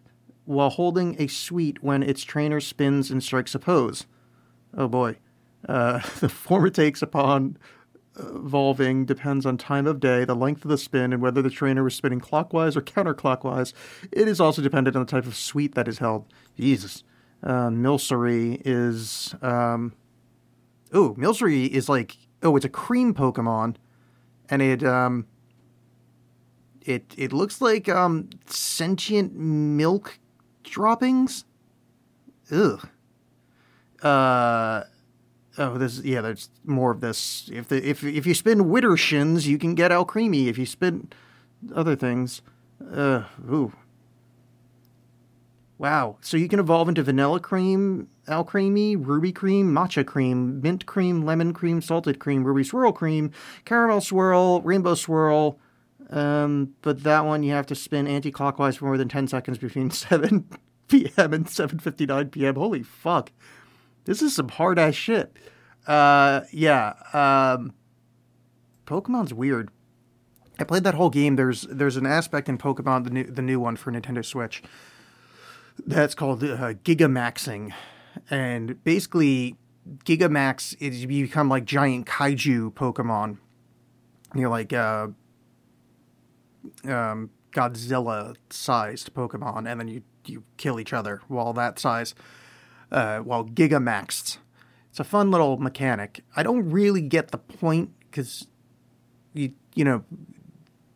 while 0.44 0.70
holding 0.70 1.20
a 1.20 1.26
sweet 1.26 1.82
when 1.82 2.02
its 2.02 2.22
trainer 2.22 2.60
spins 2.60 3.10
and 3.10 3.22
strikes 3.22 3.54
a 3.54 3.58
pose. 3.58 4.06
Oh 4.76 4.88
boy. 4.88 5.16
Uh, 5.66 6.00
the 6.20 6.28
form 6.28 6.66
it 6.66 6.74
takes 6.74 7.00
upon 7.00 7.56
evolving 8.16 9.06
depends 9.06 9.44
on 9.46 9.56
time 9.56 9.86
of 9.86 10.00
day, 10.00 10.24
the 10.24 10.36
length 10.36 10.64
of 10.64 10.70
the 10.70 10.78
spin, 10.78 11.12
and 11.12 11.22
whether 11.22 11.42
the 11.42 11.50
trainer 11.50 11.82
was 11.82 11.94
spinning 11.94 12.20
clockwise 12.20 12.76
or 12.76 12.82
counterclockwise. 12.82 13.72
It 14.12 14.28
is 14.28 14.40
also 14.40 14.62
dependent 14.62 14.96
on 14.96 15.04
the 15.04 15.10
type 15.10 15.26
of 15.26 15.34
sweet 15.34 15.74
that 15.74 15.88
is 15.88 15.98
held. 15.98 16.26
Jesus. 16.58 17.02
Uh, 17.42 17.68
Milcery 17.68 18.60
is. 18.64 19.34
Um, 19.42 19.94
oh, 20.92 21.16
is 21.18 21.88
like. 21.88 22.16
Oh, 22.42 22.54
it's 22.56 22.66
a 22.66 22.70
cream 22.70 23.14
Pokemon. 23.14 23.76
And 24.48 24.62
it. 24.62 24.82
Um, 24.84 25.26
it, 26.82 27.14
it 27.16 27.32
looks 27.32 27.60
like 27.62 27.88
um, 27.88 28.28
sentient 28.46 29.34
milk 29.34 30.18
droppings. 30.62 31.44
Ugh. 32.50 32.86
Uh, 34.02 34.84
oh, 35.56 35.78
this 35.78 36.00
yeah. 36.00 36.20
There's 36.20 36.50
more 36.64 36.90
of 36.90 37.00
this. 37.00 37.48
If 37.52 37.68
the 37.68 37.88
if 37.88 38.04
if 38.04 38.26
you 38.26 38.34
spin 38.34 38.64
Widdershins, 38.64 39.46
you 39.46 39.56
can 39.56 39.74
get 39.74 39.90
Al 39.90 40.04
Creamy. 40.04 40.48
If 40.48 40.58
you 40.58 40.66
spin 40.66 41.08
other 41.74 41.96
things, 41.96 42.42
uh, 42.92 43.24
ooh. 43.50 43.72
Wow. 45.76 46.18
So 46.20 46.36
you 46.36 46.48
can 46.48 46.60
evolve 46.60 46.88
into 46.88 47.02
vanilla 47.02 47.40
cream, 47.40 48.08
al 48.28 48.44
creamy, 48.44 48.96
ruby 48.96 49.32
cream, 49.32 49.72
matcha 49.72 50.06
cream, 50.06 50.60
mint 50.60 50.86
cream, 50.86 51.22
lemon 51.24 51.52
cream, 51.52 51.80
salted 51.80 52.18
cream, 52.18 52.44
ruby 52.44 52.64
swirl 52.64 52.92
cream, 52.92 53.32
caramel 53.64 54.00
swirl, 54.00 54.60
rainbow 54.62 54.94
swirl. 54.94 55.58
Um, 56.10 56.74
but 56.82 57.02
that 57.02 57.24
one 57.24 57.42
you 57.42 57.52
have 57.52 57.66
to 57.66 57.74
spin 57.74 58.06
anti-clockwise 58.06 58.76
for 58.76 58.84
more 58.84 58.98
than 58.98 59.08
10 59.08 59.26
seconds 59.26 59.58
between 59.58 59.90
7 59.90 60.46
p.m. 60.88 61.32
and 61.32 61.46
7:59 61.46 62.30
p.m. 62.30 62.54
Holy 62.54 62.82
fuck. 62.82 63.32
This 64.04 64.22
is 64.22 64.34
some 64.34 64.48
hard 64.48 64.78
ass 64.78 64.94
shit. 64.94 65.36
Uh, 65.86 66.42
yeah. 66.52 66.94
Um, 67.12 67.72
Pokemon's 68.86 69.32
weird. 69.32 69.70
I 70.58 70.64
played 70.64 70.84
that 70.84 70.94
whole 70.94 71.10
game. 71.10 71.36
There's 71.36 71.62
there's 71.62 71.96
an 71.96 72.06
aspect 72.06 72.48
in 72.48 72.58
Pokemon, 72.58 73.04
the 73.04 73.10
new 73.10 73.24
the 73.24 73.42
new 73.42 73.58
one 73.58 73.76
for 73.76 73.90
Nintendo 73.90 74.24
Switch, 74.24 74.62
that's 75.86 76.14
called 76.14 76.42
uh, 76.42 76.74
Gigamaxing, 76.74 77.72
and 78.30 78.82
basically 78.84 79.56
Gigamax 80.04 80.76
is 80.80 81.02
you 81.02 81.08
become 81.08 81.48
like 81.48 81.64
giant 81.64 82.06
kaiju 82.06 82.72
Pokemon. 82.72 83.38
You're 84.34 84.50
like 84.50 84.72
uh, 84.72 85.08
um, 86.84 87.30
Godzilla 87.52 88.36
sized 88.50 89.14
Pokemon, 89.14 89.70
and 89.70 89.80
then 89.80 89.88
you 89.88 90.02
you 90.26 90.44
kill 90.56 90.80
each 90.80 90.92
other 90.92 91.20
while 91.28 91.52
that 91.52 91.78
size 91.78 92.14
uh, 92.90 93.18
while 93.18 93.44
Gigamaxed. 93.44 94.38
It's 94.90 95.00
a 95.00 95.04
fun 95.04 95.30
little 95.30 95.56
mechanic. 95.58 96.24
I 96.36 96.42
don't 96.42 96.70
really 96.70 97.00
get 97.00 97.30
the 97.30 97.38
point 97.38 97.90
because 98.00 98.46
you 99.32 99.52
you 99.74 99.84
know 99.84 100.04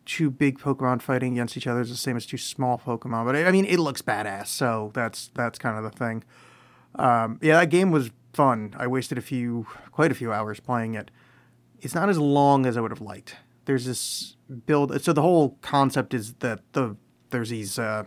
two 0.09 0.31
big 0.31 0.57
Pokemon 0.57 1.03
fighting 1.03 1.33
against 1.33 1.55
each 1.55 1.67
other 1.67 1.81
is 1.81 1.89
the 1.89 1.95
same 1.95 2.17
as 2.17 2.25
two 2.25 2.37
small 2.37 2.79
Pokemon. 2.79 3.25
But 3.25 3.35
I 3.35 3.51
mean, 3.51 3.65
it 3.65 3.77
looks 3.77 4.01
badass, 4.01 4.47
so 4.47 4.91
that's 4.95 5.29
that's 5.35 5.59
kind 5.59 5.77
of 5.77 5.83
the 5.83 5.91
thing. 5.91 6.23
Um, 6.95 7.39
yeah, 7.43 7.59
that 7.59 7.69
game 7.69 7.91
was 7.91 8.09
fun. 8.33 8.73
I 8.77 8.87
wasted 8.87 9.19
a 9.19 9.21
few, 9.21 9.67
quite 9.91 10.11
a 10.11 10.15
few 10.15 10.33
hours 10.33 10.59
playing 10.59 10.95
it. 10.95 11.11
It's 11.79 11.93
not 11.93 12.09
as 12.09 12.17
long 12.17 12.65
as 12.65 12.75
I 12.75 12.81
would 12.81 12.91
have 12.91 13.01
liked. 13.01 13.35
There's 13.65 13.85
this 13.85 14.35
build. 14.65 14.99
So 15.01 15.13
the 15.13 15.21
whole 15.21 15.59
concept 15.61 16.15
is 16.15 16.33
that 16.35 16.61
the 16.73 16.97
there's 17.29 17.49
these. 17.51 17.77
Uh, 17.77 18.05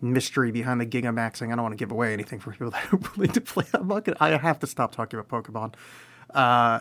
mystery 0.00 0.52
behind 0.52 0.80
the 0.80 0.86
Gigamaxing. 0.86 1.52
I 1.52 1.56
don't 1.56 1.62
want 1.64 1.72
to 1.72 1.76
give 1.76 1.90
away 1.90 2.12
anything 2.12 2.38
for 2.38 2.52
people 2.52 2.70
that 2.70 2.92
are 2.92 3.00
willing 3.16 3.32
to 3.32 3.40
play. 3.40 3.64
I'm 3.74 3.88
not 3.88 4.04
gonna, 4.04 4.16
I 4.20 4.36
have 4.36 4.60
to 4.60 4.66
stop 4.68 4.94
talking 4.94 5.18
about 5.18 5.44
Pokemon. 5.44 5.74
Uh, 6.32 6.80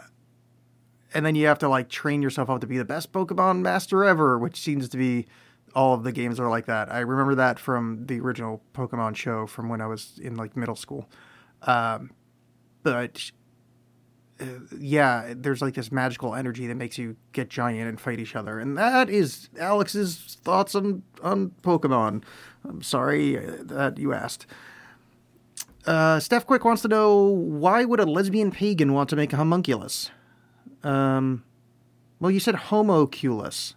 and 1.14 1.26
then 1.26 1.36
you 1.36 1.48
have 1.48 1.60
to 1.60 1.70
like 1.70 1.90
train 1.90 2.22
yourself 2.22 2.50
up 2.50 2.62
to 2.62 2.68
be 2.68 2.78
the 2.78 2.86
best 2.86 3.12
Pokemon 3.12 3.62
master 3.62 4.04
ever, 4.04 4.38
which 4.38 4.60
seems 4.60 4.90
to 4.90 4.98
be 4.98 5.28
all 5.76 5.94
of 5.94 6.04
the 6.04 6.12
games 6.12 6.40
are 6.40 6.50
like 6.50 6.66
that. 6.66 6.92
I 6.92 7.00
remember 7.00 7.36
that 7.36 7.60
from 7.60 8.06
the 8.08 8.20
original 8.20 8.62
Pokemon 8.74 9.16
show 9.16 9.46
from 9.46 9.70
when 9.70 9.82
I 9.82 9.88
was 9.88 10.20
in 10.22 10.36
like 10.36 10.56
middle 10.56 10.76
school. 10.76 11.10
Um, 11.64 12.12
but 12.84 13.32
uh, 14.40 14.46
yeah, 14.78 15.34
there's 15.36 15.62
like 15.62 15.74
this 15.74 15.92
magical 15.92 16.36
energy 16.36 16.68
that 16.68 16.76
makes 16.76 16.98
you 16.98 17.16
get 17.32 17.50
giant 17.50 17.90
and 17.90 18.00
fight 18.00 18.20
each 18.20 18.36
other, 18.36 18.60
and 18.60 18.78
that 18.78 19.10
is 19.10 19.50
Alex's 19.60 20.38
thoughts 20.44 20.76
on 20.76 21.04
on 21.22 21.52
Pokemon. 21.62 22.24
I'm 22.64 22.82
sorry 22.82 23.38
uh, 23.38 23.58
that 23.62 23.98
you 23.98 24.14
asked. 24.14 24.46
Uh, 25.86 26.20
Steph 26.20 26.46
Quick 26.46 26.66
wants 26.66 26.82
to 26.82 26.88
know 26.88 27.18
why 27.24 27.86
would 27.86 28.00
a 28.00 28.06
lesbian 28.06 28.52
pagan 28.52 28.94
want 28.94 29.10
to 29.10 29.16
make 29.16 29.32
a 29.32 29.38
homunculus? 29.38 30.12
Um, 30.84 31.44
well, 32.20 32.32
you 32.32 32.40
said 32.40 32.56
homoculus. 32.56 33.74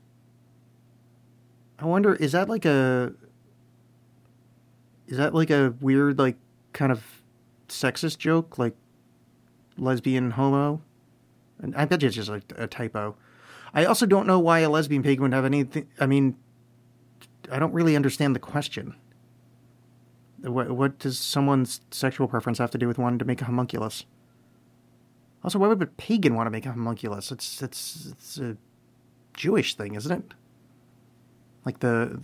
I 1.78 1.86
wonder, 1.86 2.14
is 2.14 2.32
that 2.32 2.48
like 2.48 2.64
a 2.64 3.12
is 5.06 5.16
that 5.16 5.34
like 5.34 5.50
a 5.50 5.74
weird 5.80 6.18
like 6.18 6.36
kind 6.72 6.92
of 6.92 7.02
sexist 7.68 8.18
joke, 8.18 8.58
like 8.58 8.74
lesbian 9.76 10.32
homo? 10.32 10.82
And 11.60 11.74
I 11.74 11.84
bet 11.84 12.02
you 12.02 12.08
it's 12.08 12.16
just 12.16 12.28
like 12.30 12.44
a 12.56 12.66
typo. 12.66 13.16
I 13.74 13.84
also 13.84 14.06
don't 14.06 14.26
know 14.26 14.38
why 14.38 14.60
a 14.60 14.70
lesbian 14.70 15.02
pagan 15.02 15.22
would 15.22 15.34
have 15.34 15.44
anything. 15.44 15.88
I 15.98 16.06
mean, 16.06 16.36
I 17.50 17.58
don't 17.58 17.72
really 17.72 17.96
understand 17.96 18.34
the 18.34 18.40
question. 18.40 18.94
What, 20.42 20.70
what 20.70 20.98
does 20.98 21.18
someone's 21.18 21.80
sexual 21.90 22.26
preference 22.26 22.58
have 22.58 22.70
to 22.70 22.78
do 22.78 22.88
with 22.88 22.98
wanting 22.98 23.18
to 23.18 23.24
make 23.24 23.42
a 23.42 23.44
homunculus? 23.44 24.06
Also, 25.42 25.58
why 25.58 25.68
would 25.68 25.82
a 25.82 25.86
pagan 25.86 26.34
want 26.34 26.46
to 26.46 26.50
make 26.50 26.66
a 26.66 26.72
homunculus? 26.72 27.32
It's 27.32 27.62
it's 27.62 28.06
it's 28.12 28.38
a 28.38 28.56
Jewish 29.34 29.74
thing, 29.74 29.94
isn't 29.94 30.12
it? 30.12 30.34
Like 31.64 31.80
the 31.80 32.20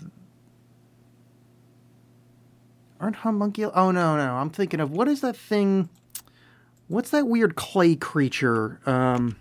aren't 3.01 3.17
homuncul? 3.17 3.73
Oh 3.75 3.91
no, 3.91 4.17
no, 4.17 4.35
I'm 4.35 4.51
thinking 4.51 4.81
of 4.81 4.91
what 4.91 5.09
is 5.09 5.21
that 5.23 5.37
thing? 5.37 5.89
What's 6.89 7.11
that 7.11 7.27
weird 7.27 7.57
clay 7.57 7.97
creature? 7.97 8.81
Um, 8.87 9.37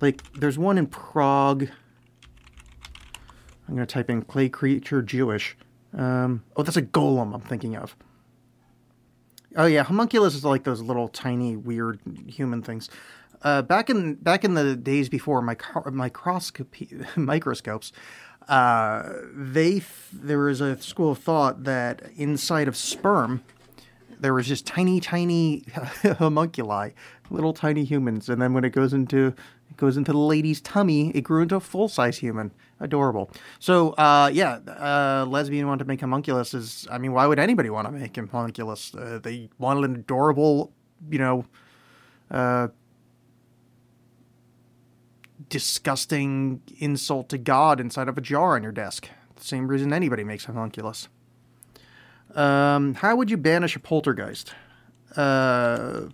like 0.00 0.22
there's 0.34 0.58
one 0.58 0.78
in 0.78 0.86
Prague. 0.86 1.68
I'm 3.68 3.74
gonna 3.74 3.86
type 3.86 4.10
in 4.10 4.22
clay 4.22 4.48
creature 4.48 5.02
Jewish. 5.02 5.56
Um, 5.96 6.42
oh, 6.56 6.62
that's 6.62 6.76
a 6.76 6.82
golem. 6.82 7.34
I'm 7.34 7.40
thinking 7.40 7.76
of. 7.76 7.96
Oh 9.56 9.66
yeah, 9.66 9.82
homunculus 9.82 10.34
is 10.34 10.44
like 10.44 10.64
those 10.64 10.80
little 10.80 11.08
tiny 11.08 11.56
weird 11.56 12.00
human 12.26 12.62
things. 12.62 12.88
Uh, 13.42 13.60
back 13.62 13.90
in 13.90 14.14
back 14.14 14.44
in 14.44 14.54
the 14.54 14.76
days 14.76 15.08
before 15.08 15.42
micro- 15.42 15.90
microscopy 15.90 16.88
microscopes, 17.16 17.92
uh, 18.48 19.12
they 19.34 19.72
th- 19.72 19.84
there 20.12 20.38
was 20.38 20.60
a 20.60 20.80
school 20.80 21.10
of 21.12 21.18
thought 21.18 21.64
that 21.64 22.02
inside 22.16 22.68
of 22.68 22.76
sperm 22.76 23.42
there 24.20 24.32
was 24.32 24.46
just 24.46 24.64
tiny 24.66 25.00
tiny 25.00 25.64
homunculi, 26.18 26.92
little 27.30 27.52
tiny 27.52 27.84
humans, 27.84 28.28
and 28.28 28.40
then 28.40 28.54
when 28.54 28.64
it 28.64 28.70
goes 28.70 28.92
into 28.92 29.34
It 29.72 29.78
goes 29.78 29.96
into 29.96 30.12
the 30.12 30.18
lady's 30.18 30.60
tummy. 30.60 31.10
It 31.10 31.22
grew 31.22 31.42
into 31.42 31.56
a 31.56 31.60
full 31.60 31.88
size 31.88 32.18
human. 32.18 32.52
Adorable. 32.78 33.30
So, 33.58 33.92
uh, 33.92 34.30
yeah, 34.32 34.58
uh, 34.66 35.24
lesbian 35.26 35.66
wanted 35.66 35.84
to 35.84 35.88
make 35.88 36.00
homunculus 36.00 36.52
is. 36.52 36.86
I 36.90 36.98
mean, 36.98 37.12
why 37.12 37.26
would 37.26 37.38
anybody 37.38 37.70
want 37.70 37.86
to 37.86 37.92
make 37.92 38.14
homunculus? 38.16 38.94
Uh, 38.94 39.18
they 39.22 39.48
wanted 39.58 39.84
an 39.84 39.96
adorable, 39.96 40.72
you 41.08 41.18
know, 41.18 41.46
uh, 42.30 42.68
disgusting 45.48 46.60
insult 46.78 47.30
to 47.30 47.38
God 47.38 47.80
inside 47.80 48.08
of 48.08 48.18
a 48.18 48.20
jar 48.20 48.56
on 48.56 48.62
your 48.62 48.72
desk. 48.72 49.08
Same 49.40 49.68
reason 49.68 49.92
anybody 49.92 50.22
makes 50.22 50.44
homunculus. 50.44 51.08
Um, 52.34 52.94
how 52.94 53.16
would 53.16 53.30
you 53.30 53.38
banish 53.38 53.74
a 53.74 53.80
poltergeist? 53.80 54.52
Uh, 55.16 56.08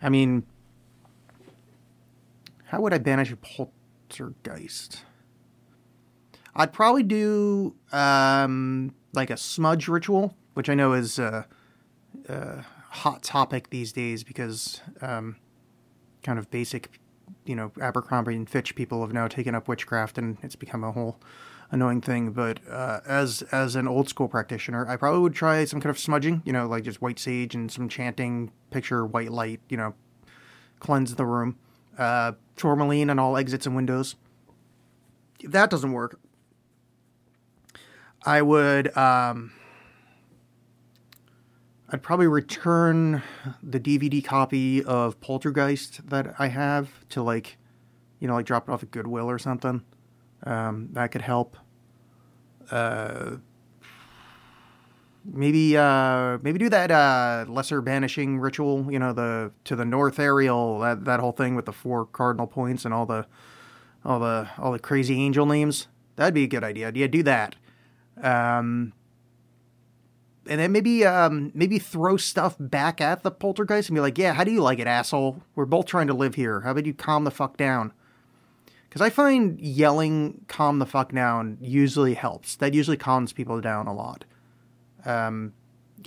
I 0.00 0.08
mean, 0.08 0.44
how 2.64 2.80
would 2.80 2.92
I 2.92 2.98
banish 2.98 3.32
a 3.32 3.36
poltergeist? 3.36 5.04
I'd 6.54 6.72
probably 6.72 7.02
do 7.02 7.74
um, 7.92 8.94
like 9.12 9.30
a 9.30 9.36
smudge 9.36 9.88
ritual, 9.88 10.34
which 10.54 10.68
I 10.68 10.74
know 10.74 10.92
is 10.92 11.18
a, 11.18 11.46
a 12.28 12.64
hot 12.90 13.22
topic 13.22 13.70
these 13.70 13.92
days 13.92 14.24
because 14.24 14.80
um, 15.00 15.36
kind 16.22 16.38
of 16.38 16.50
basic, 16.50 17.00
you 17.44 17.54
know, 17.54 17.72
Abercrombie 17.80 18.34
and 18.34 18.48
Fitch 18.48 18.74
people 18.74 19.00
have 19.02 19.12
now 19.12 19.28
taken 19.28 19.54
up 19.54 19.68
witchcraft 19.68 20.18
and 20.18 20.36
it's 20.42 20.56
become 20.56 20.82
a 20.84 20.92
whole 20.92 21.18
annoying 21.70 22.00
thing. 22.00 22.32
But 22.32 22.60
uh, 22.68 23.00
as 23.06 23.42
as 23.52 23.76
an 23.76 23.88
old 23.88 24.08
school 24.08 24.28
practitioner, 24.28 24.86
I 24.88 24.96
probably 24.96 25.20
would 25.20 25.34
try 25.34 25.64
some 25.64 25.80
kind 25.80 25.90
of 25.90 25.98
smudging, 25.98 26.42
you 26.44 26.52
know, 26.52 26.66
like 26.66 26.84
just 26.84 27.02
white 27.02 27.18
sage 27.18 27.54
and 27.54 27.70
some 27.70 27.88
chanting, 27.88 28.50
picture 28.70 29.04
white 29.04 29.30
light, 29.30 29.60
you 29.68 29.76
know, 29.76 29.94
cleanse 30.80 31.14
the 31.14 31.26
room, 31.26 31.58
uh, 31.98 32.32
tourmaline 32.56 33.10
on 33.10 33.18
all 33.18 33.36
exits 33.36 33.66
and 33.66 33.76
windows. 33.76 34.16
If 35.40 35.52
that 35.52 35.70
doesn't 35.70 35.92
work, 35.92 36.18
I 38.24 38.42
would. 38.42 38.96
Um, 38.96 39.52
I'd 41.90 42.02
probably 42.02 42.26
return 42.26 43.22
the 43.62 43.80
DVD 43.80 44.22
copy 44.22 44.84
of 44.84 45.18
Poltergeist 45.22 46.06
that 46.10 46.34
I 46.38 46.48
have 46.48 47.08
to 47.10 47.22
like, 47.22 47.56
you 48.20 48.28
know, 48.28 48.34
like 48.34 48.44
drop 48.44 48.68
it 48.68 48.72
off 48.72 48.82
at 48.82 48.90
Goodwill 48.90 49.30
or 49.30 49.38
something. 49.38 49.82
Um, 50.44 50.88
that 50.92 51.10
could 51.10 51.22
help. 51.22 51.56
Uh, 52.70 53.36
maybe 55.24 55.76
uh, 55.76 56.38
maybe 56.42 56.58
do 56.58 56.68
that 56.68 56.90
uh, 56.90 57.44
lesser 57.48 57.80
banishing 57.80 58.38
ritual. 58.38 58.90
You 58.90 58.98
know, 58.98 59.12
the 59.12 59.52
to 59.64 59.76
the 59.76 59.84
north 59.84 60.18
aerial 60.18 60.80
that 60.80 61.04
that 61.04 61.20
whole 61.20 61.32
thing 61.32 61.54
with 61.54 61.66
the 61.66 61.72
four 61.72 62.06
cardinal 62.06 62.46
points 62.46 62.84
and 62.84 62.94
all 62.94 63.06
the 63.06 63.26
all 64.04 64.20
the 64.20 64.48
all 64.58 64.72
the 64.72 64.78
crazy 64.78 65.20
angel 65.20 65.46
names. 65.46 65.88
That'd 66.16 66.34
be 66.34 66.44
a 66.44 66.48
good 66.48 66.64
idea. 66.64 66.90
Yeah, 66.94 67.06
do 67.06 67.22
that. 67.22 67.54
Um, 68.20 68.92
and 70.48 70.58
then 70.60 70.72
maybe 70.72 71.04
um, 71.04 71.52
maybe 71.54 71.78
throw 71.78 72.16
stuff 72.16 72.56
back 72.58 73.00
at 73.00 73.22
the 73.22 73.30
poltergeist 73.30 73.88
and 73.88 73.94
be 73.94 74.00
like, 74.00 74.18
"Yeah, 74.18 74.32
how 74.32 74.44
do 74.44 74.50
you 74.50 74.62
like 74.62 74.78
it, 74.78 74.86
asshole? 74.86 75.42
We're 75.54 75.66
both 75.66 75.86
trying 75.86 76.06
to 76.08 76.14
live 76.14 76.34
here. 76.34 76.62
How 76.62 76.72
about 76.72 76.86
you 76.86 76.94
calm 76.94 77.24
the 77.24 77.30
fuck 77.30 77.56
down?" 77.56 77.92
Because 78.88 79.02
I 79.02 79.10
find 79.10 79.60
yelling 79.60 80.44
"calm 80.48 80.78
the 80.78 80.86
fuck 80.86 81.12
down" 81.12 81.58
usually 81.60 82.14
helps. 82.14 82.56
That 82.56 82.74
usually 82.74 82.96
calms 82.96 83.32
people 83.32 83.60
down 83.60 83.86
a 83.86 83.94
lot. 83.94 84.24
Um, 85.04 85.52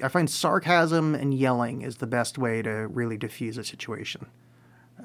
I 0.03 0.07
find 0.07 0.29
sarcasm 0.29 1.15
and 1.15 1.33
yelling 1.33 1.81
is 1.81 1.97
the 1.97 2.07
best 2.07 2.38
way 2.38 2.61
to 2.61 2.88
really 2.88 3.17
diffuse 3.17 3.57
a 3.57 3.63
situation. 3.63 4.27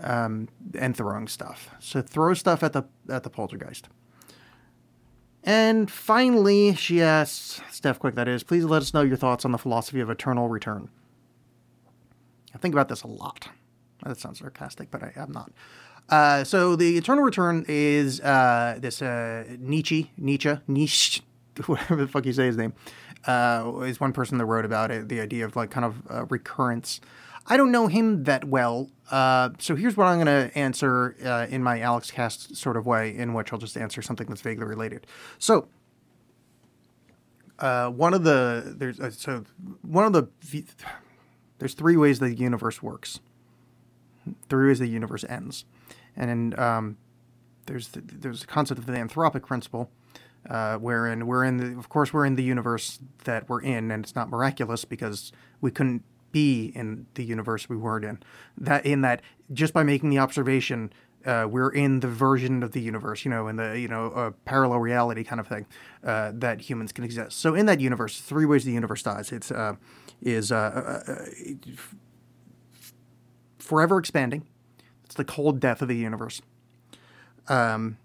Um, 0.03 0.49
and 0.79 0.95
throwing 0.95 1.27
stuff. 1.27 1.71
So 1.79 2.03
throw 2.03 2.35
stuff 2.35 2.63
at 2.63 2.75
the 2.75 2.85
at 3.09 3.23
the 3.23 3.31
poltergeist. 3.31 3.89
And 5.43 5.89
finally, 5.89 6.75
she 6.75 7.01
asks, 7.01 7.63
Steph 7.71 8.01
Quick, 8.01 8.17
that 8.17 8.27
is, 8.27 8.43
please 8.43 8.65
let 8.65 8.83
us 8.83 8.93
know 8.93 9.03
your 9.03 9.17
thoughts 9.17 9.45
on 9.45 9.53
the 9.53 9.59
philosophy 9.59 10.01
of 10.01 10.11
eternal 10.11 10.49
return. 10.49 10.91
I 12.53 12.59
think 12.59 12.75
about 12.75 12.89
this 12.89 13.05
a 13.05 13.07
lot. 13.07 13.49
That 14.07 14.19
sounds 14.19 14.39
sarcastic, 14.39 14.91
but 14.91 15.03
I, 15.03 15.13
am 15.17 15.33
not. 15.33 15.51
Uh, 16.09 16.45
so 16.45 16.77
the 16.77 16.97
eternal 16.97 17.25
return 17.25 17.65
is 17.69 18.21
uh, 18.21 18.79
this 18.79 19.03
uh, 19.03 19.45
Nietzsche, 19.59 20.13
Nietzsche, 20.17 20.59
Nietzsche, 20.69 21.23
whatever 21.67 21.97
the 21.97 22.09
fuck 22.09 22.25
you 22.27 22.33
say 22.33 22.47
his 22.47 22.57
name, 22.57 22.73
uh, 23.27 23.81
is 23.85 23.99
one 23.99 24.13
person 24.13 24.39
that 24.39 24.45
wrote 24.47 24.65
about 24.65 24.91
it. 24.91 25.09
The 25.09 25.21
idea 25.21 25.45
of 25.45 25.57
like 25.57 25.71
kind 25.71 25.85
of 25.85 26.03
uh, 26.11 26.25
recurrence. 26.27 27.01
I 27.49 27.57
don't 27.57 27.71
know 27.71 27.87
him 27.87 28.25
that 28.25 28.45
well, 28.45 28.91
uh, 29.11 29.51
so 29.59 29.77
here's 29.77 29.97
what 29.97 30.07
I'm 30.07 30.17
going 30.17 30.27
to 30.27 30.59
answer 30.59 31.47
in 31.49 31.63
my 31.63 31.81
Alex 31.81 32.11
Cast 32.11 32.57
sort 32.57 32.77
of 32.77 32.87
way, 32.87 33.17
in 33.17 33.35
which 33.35 33.53
I'll 33.53 33.59
just 33.59 33.77
answer 33.77 34.03
something 34.03 34.27
that's 34.27 34.41
vaguely 34.41 34.65
related. 34.65 35.07
So, 35.39 35.69
one 37.59 38.15
of 38.15 38.25
the 38.25 38.75
there's 38.77 38.99
so 39.17 39.45
one 39.83 40.05
of 40.05 40.13
the 40.13 40.29
there's 41.59 41.75
three 41.75 41.97
ways 41.97 42.19
the 42.19 42.35
universe 42.35 42.83
works. 42.83 43.21
Three 44.49 44.69
ways 44.69 44.79
the 44.79 44.87
universe 44.87 45.25
ends, 45.29 45.65
and 46.17 46.59
um, 46.59 46.97
there's 47.67 47.89
the, 47.89 48.01
there's 48.01 48.43
a 48.43 48.47
concept 48.47 48.79
of 48.79 48.87
the 48.87 48.93
anthropic 48.93 49.47
principle, 49.47 49.91
uh, 50.49 50.77
wherein 50.77 51.27
we're 51.27 51.45
in 51.45 51.57
the 51.59 51.79
of 51.79 51.89
course 51.89 52.13
we're 52.13 52.27
in 52.27 52.37
the 52.37 52.43
universe 52.43 52.99
that 53.25 53.49
we're 53.49 53.63
in, 53.63 53.91
and 53.91 54.05
it's 54.05 54.15
not 54.15 54.29
miraculous 54.29 54.85
because 54.85 55.33
we 55.61 55.71
couldn't 55.71 56.03
be 56.33 56.73
in 56.75 57.07
the 57.15 57.25
universe 57.25 57.69
we 57.69 57.77
weren't 57.77 58.05
in. 58.05 58.19
That 58.59 58.85
in 58.85 59.03
that 59.03 59.23
just 59.53 59.73
by 59.73 59.83
making 59.83 60.11
the 60.11 60.19
observation, 60.19 60.93
uh, 61.25 61.47
we're 61.51 61.71
in 61.71 62.01
the 62.01 62.09
version 62.09 62.63
of 62.63 62.73
the 62.73 62.81
universe, 62.81 63.25
you 63.25 63.31
know, 63.31 63.49
in 63.49 63.57
the 63.57 63.79
you 63.79 63.89
know 63.89 64.11
uh, 64.11 64.31
parallel 64.45 64.79
reality 64.79 65.25
kind 65.25 65.41
of 65.41 65.49
thing 65.49 65.67
uh, 66.05 66.33
that 66.35 66.61
humans 66.61 66.93
can 66.93 67.05
exist. 67.05 67.39
So 67.39 67.55
in 67.55 67.67
that 67.67 67.81
universe, 67.81 68.21
three 68.21 68.47
ways 68.47 68.65
the 68.65 68.73
universe 68.73 69.03
dies. 69.03 69.33
It's 69.33 69.51
uh, 69.51 69.75
is 70.23 70.53
uh, 70.53 71.03
uh, 71.07 71.25
forever 73.67 73.99
expanding. 73.99 74.47
It's 75.05 75.15
the 75.15 75.25
cold 75.25 75.61
death 75.61 75.83
of 75.83 75.89
the 75.89 75.97
universe. 75.97 76.41
Um, 77.49 77.99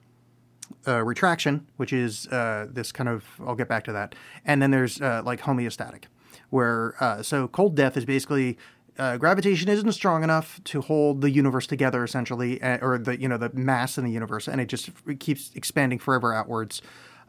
uh, 0.88 1.04
retraction, 1.04 1.68
which 1.78 1.94
is 1.94 2.28
uh, 2.28 2.68
this 2.70 2.92
kind 2.92 3.10
of, 3.10 3.26
I'll 3.46 3.56
get 3.56 3.68
back 3.68 3.84
to 3.86 3.94
that. 3.94 4.16
And 4.46 4.62
then 4.62 4.72
there's 4.72 5.02
uh, 5.02 5.22
like 5.24 5.42
homeostatic, 5.42 6.06
where, 6.50 6.96
uh, 7.00 7.22
so 7.24 7.48
cold 7.48 7.76
death 7.76 7.98
is 7.98 8.06
basically 8.06 8.58
uh, 8.98 9.18
gravitation 9.18 9.70
isn't 9.70 9.92
strong 9.94 10.24
enough 10.24 10.62
to 10.66 10.82
hold 10.82 11.22
the 11.22 11.30
universe 11.30 11.66
together, 11.68 12.04
essentially, 12.04 12.62
uh, 12.62 12.78
or 12.82 12.98
the, 12.98 13.20
you 13.20 13.28
know, 13.28 13.38
the 13.38 13.50
mass 13.54 13.98
in 13.98 14.06
the 14.06 14.12
universe, 14.12 14.48
and 14.48 14.60
it 14.60 14.68
just 14.68 14.92
it 15.08 15.20
keeps 15.20 15.52
expanding 15.56 15.98
forever 15.98 16.34
outwards. 16.34 16.82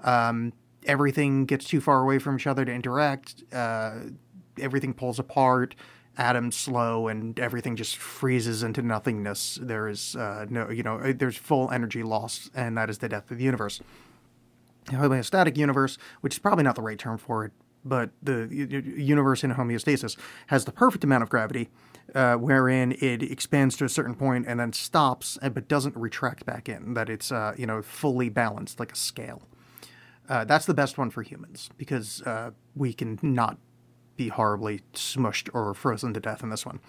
Um, 0.03 0.53
everything 0.87 1.47
gets 1.47 1.67
too 1.67 1.81
far 1.81 2.03
away 2.03 2.19
from 2.19 2.37
each 2.37 2.47
other 2.47 2.65
to 2.65 2.73
interact. 2.73 3.45
everything 4.59 4.93
pulls 4.93 5.19
apart 5.19 5.75
atoms 6.19 6.57
slow 6.57 7.09
and 7.09 7.39
everything 7.41 7.77
just 7.77 7.97
freezes 7.97 8.63
into 8.63 8.83
nothingness. 8.83 9.59
There 9.61 9.89
is 9.89 10.17
uh, 10.17 10.47
no, 10.49 10.71
you 10.71 10.83
know, 10.83 11.13
there's 11.13 11.37
full 11.37 11.71
energy 11.71 12.03
loss, 12.03 12.51
and 12.55 12.77
that 12.77 12.91
is 12.91 12.99
the 12.99 13.09
death 13.09 13.31
of 13.31 13.39
the 13.39 13.45
universe. 13.45 13.81
The 14.87 14.93
homeostatic 14.97 15.57
universe, 15.57 15.97
which 16.21 16.35
is 16.35 16.39
probably 16.39 16.65
not 16.65 16.75
the 16.75 16.83
right 16.83 16.99
term 16.99 17.17
for 17.17 17.45
it, 17.45 17.53
but 17.85 18.11
the 18.23 18.49
universe 18.51 19.43
in 19.45 19.53
homeostasis 19.53 20.17
has 20.49 20.65
the 20.65 20.73
perfect 20.73 21.05
amount 21.05 21.23
of 21.23 21.31
gravity, 21.31 21.69
uh, 22.15 22.35
wherein 22.35 22.93
it 23.01 23.23
expands 23.23 23.77
to 23.77 23.85
a 23.85 23.89
certain 23.89 24.15
point 24.15 24.47
and 24.47 24.61
then 24.61 24.73
stops, 24.73 25.39
but 25.41 25.69
doesn't 25.69 25.97
retract 25.97 26.45
back 26.45 26.69
in. 26.69 26.95
That 26.95 27.09
it's 27.09 27.33
uh, 27.33 27.55
you 27.57 27.67
know 27.67 27.83
fully 27.83 28.29
balanced 28.29 28.81
like 28.81 28.93
a 28.93 28.97
scale. 28.97 29.43
Uh, 30.29 30.45
that's 30.45 30.67
the 30.67 30.75
best 30.75 30.99
one 30.99 31.11
for 31.11 31.23
humans 31.23 31.69
because 31.77 32.23
uh, 32.23 32.53
we 32.75 32.93
can 32.93 33.19
not 33.23 33.59
be 34.25 34.29
horribly 34.29 34.81
smushed 34.95 35.49
or 35.55 35.75
frozen 35.75 36.15
to 36.15 36.21
death 36.21 36.43
in 36.43 36.51
this 36.51 36.65
one. 36.67 36.81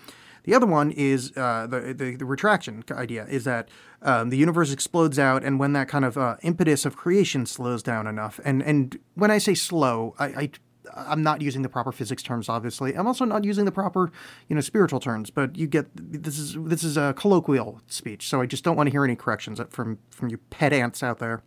The 0.44 0.54
other 0.54 0.68
one 0.68 0.92
is 0.92 1.32
uh, 1.38 1.68
the, 1.68 1.94
the, 1.94 2.16
the 2.16 2.26
retraction 2.26 2.84
idea 2.92 3.26
is 3.30 3.46
that 3.46 3.70
um, 4.02 4.30
the 4.30 4.38
universe 4.38 4.74
explodes 4.74 5.18
out, 5.18 5.44
and 5.44 5.58
when 5.58 5.74
that 5.74 5.88
kind 5.88 6.04
of 6.04 6.18
uh, 6.18 6.36
impetus 6.42 6.86
of 6.86 6.98
creation 6.98 7.46
slows 7.46 7.82
down 7.82 8.08
enough, 8.08 8.42
and 8.44 8.62
and 8.62 9.00
when 9.16 9.32
I 9.32 9.38
say 9.38 9.54
slow, 9.54 10.16
I, 10.20 10.26
I 10.26 10.50
I'm 10.96 11.24
not 11.24 11.42
using 11.42 11.62
the 11.62 11.70
proper 11.70 11.94
physics 11.94 12.22
terms, 12.22 12.50
obviously. 12.50 12.94
I'm 12.94 13.08
also 13.08 13.24
not 13.24 13.46
using 13.46 13.64
the 13.64 13.72
proper, 13.72 14.12
you 14.50 14.56
know, 14.56 14.62
spiritual 14.62 15.00
terms. 15.00 15.30
But 15.30 15.58
you 15.58 15.66
get 15.66 15.86
this 15.96 16.38
is 16.38 16.58
this 16.60 16.84
is 16.84 16.98
a 16.98 17.14
colloquial 17.14 17.82
speech, 17.88 18.28
so 18.28 18.42
I 18.42 18.46
just 18.46 18.66
don't 18.66 18.76
want 18.76 18.88
to 18.88 18.92
hear 18.92 19.06
any 19.06 19.16
corrections 19.16 19.62
from 19.70 19.98
from 20.10 20.30
you 20.30 20.38
pedants 20.50 21.02
out 21.02 21.20
there. 21.20 21.42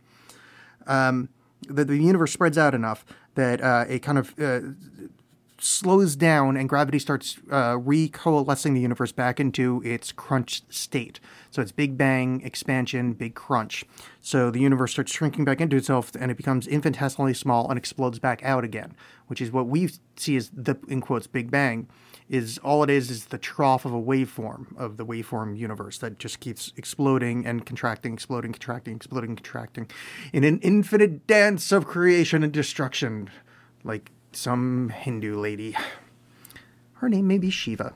Um, 0.87 1.29
the, 1.69 1.85
the 1.85 1.97
universe 1.97 2.33
spreads 2.33 2.57
out 2.57 2.75
enough 2.75 3.05
that 3.35 3.61
uh, 3.61 3.85
a 3.89 3.99
kind 3.99 4.19
of 4.19 4.35
uh, 4.39 4.61
slows 5.59 6.17
down 6.17 6.57
and 6.57 6.69
gravity 6.69 6.99
starts 6.99 7.39
uh, 7.51 7.75
recoalescing 7.75 8.75
the 8.75 8.81
universe 8.81 9.13
back 9.13 9.41
into 9.41 9.83
its 9.85 10.13
crunch 10.13 10.63
state. 10.69 11.19
So 11.51 11.63
it's 11.63 11.73
Big 11.73 11.97
Bang, 11.97 12.43
expansion, 12.43 13.15
big 13.15 13.35
crunch. 13.35 13.85
So 14.21 14.51
the 14.51 14.61
universe 14.61 14.93
starts 14.93 15.13
shrinking 15.13 15.45
back 15.45 15.61
into 15.61 15.77
itself 15.77 16.13
and 16.19 16.31
it 16.31 16.37
becomes 16.37 16.67
infinitesimally 16.67 17.35
small 17.35 17.71
and 17.71 17.79
explodes 17.79 18.19
back 18.19 18.43
out 18.45 18.65
again, 18.65 18.95
which 19.29 19.41
is 19.41 19.51
what 19.51 19.67
we 19.67 19.91
see 20.17 20.37
as 20.37 20.51
the, 20.51 20.77
in 20.89 21.01
quotes, 21.01 21.27
Big 21.27 21.51
Bang. 21.51 21.89
is 22.29 22.59
all 22.59 22.83
it 22.83 22.91
is 22.91 23.11
is 23.11 23.27
the 23.27 23.39
trough 23.39 23.85
of 23.85 23.93
a 23.93 24.01
waveform 24.01 24.77
of 24.77 24.97
the 24.97 25.07
waveform 25.07 25.57
universe 25.57 25.99
that 25.99 26.19
just 26.19 26.41
keeps 26.41 26.73
exploding 26.77 27.47
and 27.47 27.65
contracting, 27.65 28.13
exploding, 28.13 28.53
contracting, 28.53 28.97
exploding, 28.97 29.37
contracting 29.37 29.89
in 30.33 30.45
an 30.45 30.59
infinite 30.61 31.27
dance 31.27 31.71
of 31.73 31.87
creation 31.87 32.43
and 32.43 32.53
destruction, 32.53 33.31
like 33.85 34.11
some 34.33 34.91
Hindu 34.91 35.39
lady. 35.39 35.77
Her 36.95 37.09
name 37.09 37.27
may 37.27 37.39
be 37.39 37.51
Shiva. 37.51 37.95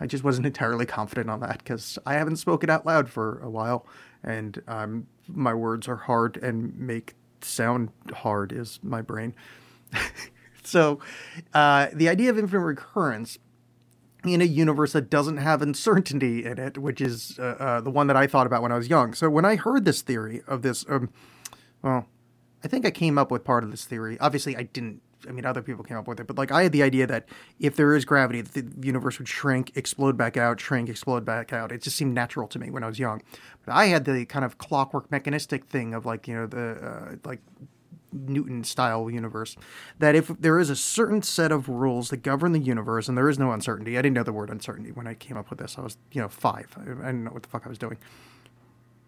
I 0.00 0.06
just 0.06 0.24
wasn't 0.24 0.46
entirely 0.46 0.86
confident 0.86 1.28
on 1.28 1.40
that 1.40 1.58
because 1.58 1.98
I 2.06 2.14
haven't 2.14 2.36
spoken 2.36 2.70
out 2.70 2.86
loud 2.86 3.08
for 3.08 3.40
a 3.40 3.50
while, 3.50 3.86
and 4.22 4.62
um, 4.68 5.06
my 5.26 5.54
words 5.54 5.88
are 5.88 5.96
hard 5.96 6.36
and 6.36 6.76
make 6.78 7.14
sound 7.40 7.90
hard 8.12 8.52
is 8.52 8.78
my 8.82 9.02
brain. 9.02 9.34
so, 10.62 11.00
uh, 11.52 11.88
the 11.92 12.08
idea 12.08 12.30
of 12.30 12.38
infinite 12.38 12.60
recurrence 12.60 13.38
in 14.24 14.40
a 14.40 14.44
universe 14.44 14.92
that 14.92 15.10
doesn't 15.10 15.36
have 15.36 15.62
uncertainty 15.62 16.44
in 16.44 16.58
it, 16.58 16.78
which 16.78 17.00
is 17.00 17.38
uh, 17.38 17.56
uh, 17.58 17.80
the 17.80 17.90
one 17.90 18.06
that 18.08 18.16
I 18.16 18.26
thought 18.26 18.46
about 18.46 18.62
when 18.62 18.72
I 18.72 18.76
was 18.76 18.88
young. 18.88 19.14
So 19.14 19.30
when 19.30 19.44
I 19.44 19.56
heard 19.56 19.84
this 19.84 20.02
theory 20.02 20.42
of 20.46 20.62
this, 20.62 20.84
um, 20.88 21.10
well, 21.82 22.06
I 22.64 22.68
think 22.68 22.84
I 22.84 22.90
came 22.90 23.18
up 23.18 23.30
with 23.30 23.44
part 23.44 23.62
of 23.64 23.70
this 23.70 23.84
theory. 23.84 24.18
Obviously, 24.20 24.56
I 24.56 24.64
didn't. 24.64 25.02
I 25.28 25.32
mean, 25.32 25.44
other 25.44 25.62
people 25.62 25.84
came 25.84 25.96
up 25.96 26.08
with 26.08 26.20
it, 26.20 26.26
but 26.26 26.38
like 26.38 26.50
I 26.50 26.62
had 26.62 26.72
the 26.72 26.82
idea 26.82 27.06
that 27.06 27.28
if 27.60 27.76
there 27.76 27.94
is 27.94 28.04
gravity, 28.04 28.40
the 28.40 28.66
universe 28.80 29.18
would 29.18 29.28
shrink, 29.28 29.72
explode 29.76 30.16
back 30.16 30.36
out, 30.36 30.60
shrink, 30.60 30.88
explode 30.88 31.24
back 31.24 31.52
out. 31.52 31.70
It 31.72 31.82
just 31.82 31.96
seemed 31.96 32.14
natural 32.14 32.48
to 32.48 32.58
me 32.58 32.70
when 32.70 32.82
I 32.82 32.86
was 32.86 32.98
young. 32.98 33.22
But 33.64 33.74
I 33.74 33.86
had 33.86 34.04
the 34.04 34.24
kind 34.24 34.44
of 34.44 34.58
clockwork 34.58 35.10
mechanistic 35.10 35.66
thing 35.66 35.94
of 35.94 36.06
like 36.06 36.26
you 36.26 36.34
know 36.34 36.46
the 36.46 36.70
uh, 36.70 37.16
like 37.24 37.40
Newton 38.12 38.64
style 38.64 39.10
universe. 39.10 39.56
That 39.98 40.14
if 40.14 40.28
there 40.28 40.58
is 40.58 40.70
a 40.70 40.76
certain 40.76 41.22
set 41.22 41.52
of 41.52 41.68
rules 41.68 42.10
that 42.10 42.18
govern 42.18 42.52
the 42.52 42.58
universe 42.58 43.08
and 43.08 43.16
there 43.16 43.28
is 43.28 43.38
no 43.38 43.52
uncertainty, 43.52 43.98
I 43.98 44.02
didn't 44.02 44.14
know 44.14 44.22
the 44.22 44.32
word 44.32 44.50
uncertainty 44.50 44.92
when 44.92 45.06
I 45.06 45.14
came 45.14 45.36
up 45.36 45.50
with 45.50 45.58
this. 45.58 45.76
I 45.78 45.82
was, 45.82 45.96
you 46.12 46.20
know, 46.20 46.28
five. 46.28 46.74
I, 46.76 46.84
didn't 46.84 47.24
know 47.24 47.30
what 47.30 47.42
the 47.42 47.48
fuck 47.48 47.66
I 47.66 47.68
was 47.68 47.78
doing. 47.78 47.98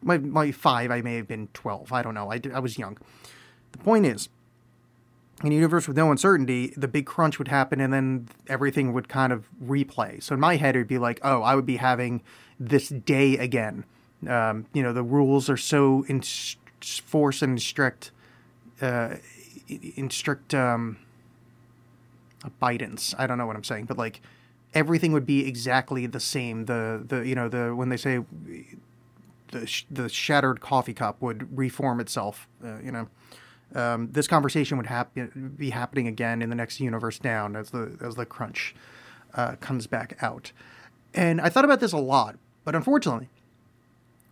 My, 0.02 0.18
my 0.18 0.50
five, 0.50 0.90
I 0.90 1.02
may 1.02 1.16
have 1.16 1.28
been 1.28 1.48
12. 1.52 1.92
I 1.92 2.02
don't 2.02 2.14
know. 2.14 2.32
I, 2.32 2.40
I 2.54 2.58
was 2.58 2.78
young. 2.78 2.96
The 3.72 3.78
point 3.78 4.06
is, 4.06 4.28
in 5.42 5.52
a 5.52 5.54
universe 5.54 5.88
with 5.88 5.96
no 5.96 6.10
uncertainty, 6.10 6.74
the 6.76 6.88
big 6.88 7.06
crunch 7.06 7.38
would 7.38 7.48
happen 7.48 7.80
and 7.80 7.92
then 7.92 8.28
everything 8.48 8.92
would 8.92 9.08
kind 9.08 9.32
of 9.32 9.48
replay. 9.62 10.22
So 10.22 10.34
in 10.34 10.40
my 10.40 10.56
head, 10.56 10.76
it 10.76 10.80
would 10.80 10.88
be 10.88 10.98
like, 10.98 11.18
oh, 11.22 11.42
I 11.42 11.54
would 11.54 11.66
be 11.66 11.76
having 11.76 12.22
this 12.58 12.88
day 12.88 13.38
again. 13.38 13.84
Um, 14.28 14.66
you 14.74 14.82
know, 14.82 14.92
the 14.92 15.02
rules 15.02 15.48
are 15.48 15.56
so 15.56 16.04
in 16.08 16.22
force 16.82 17.42
and 17.42 17.60
strict 17.60 18.10
uh, 18.82 19.16
in 19.68 20.10
strict 20.10 20.54
um, 20.54 20.98
abidance. 22.44 23.14
I 23.18 23.26
don't 23.26 23.38
know 23.38 23.46
what 23.46 23.56
I'm 23.56 23.64
saying, 23.64 23.86
but 23.86 23.96
like 23.96 24.20
everything 24.74 25.12
would 25.12 25.26
be 25.26 25.46
exactly 25.46 26.06
the 26.06 26.20
same. 26.20 26.66
The 26.66 27.02
the 27.06 27.26
you 27.26 27.34
know 27.34 27.48
the 27.48 27.74
when 27.74 27.88
they 27.88 27.96
say 27.96 28.20
the 29.52 29.82
the 29.90 30.08
shattered 30.08 30.60
coffee 30.60 30.94
cup 30.94 31.20
would 31.22 31.56
reform 31.56 32.00
itself. 32.00 32.48
Uh, 32.64 32.78
you 32.80 32.92
know, 32.92 33.08
um, 33.74 34.08
this 34.10 34.26
conversation 34.26 34.76
would 34.76 34.86
hap- 34.86 35.16
be 35.56 35.70
happening 35.70 36.08
again 36.08 36.42
in 36.42 36.50
the 36.50 36.56
next 36.56 36.80
universe 36.80 37.18
down 37.18 37.56
as 37.56 37.70
the 37.70 37.96
as 38.02 38.14
the 38.16 38.26
crunch 38.26 38.74
uh, 39.34 39.56
comes 39.56 39.86
back 39.86 40.18
out. 40.20 40.52
And 41.14 41.40
I 41.40 41.48
thought 41.48 41.64
about 41.64 41.80
this 41.80 41.92
a 41.92 41.98
lot, 41.98 42.36
but 42.64 42.74
unfortunately, 42.74 43.28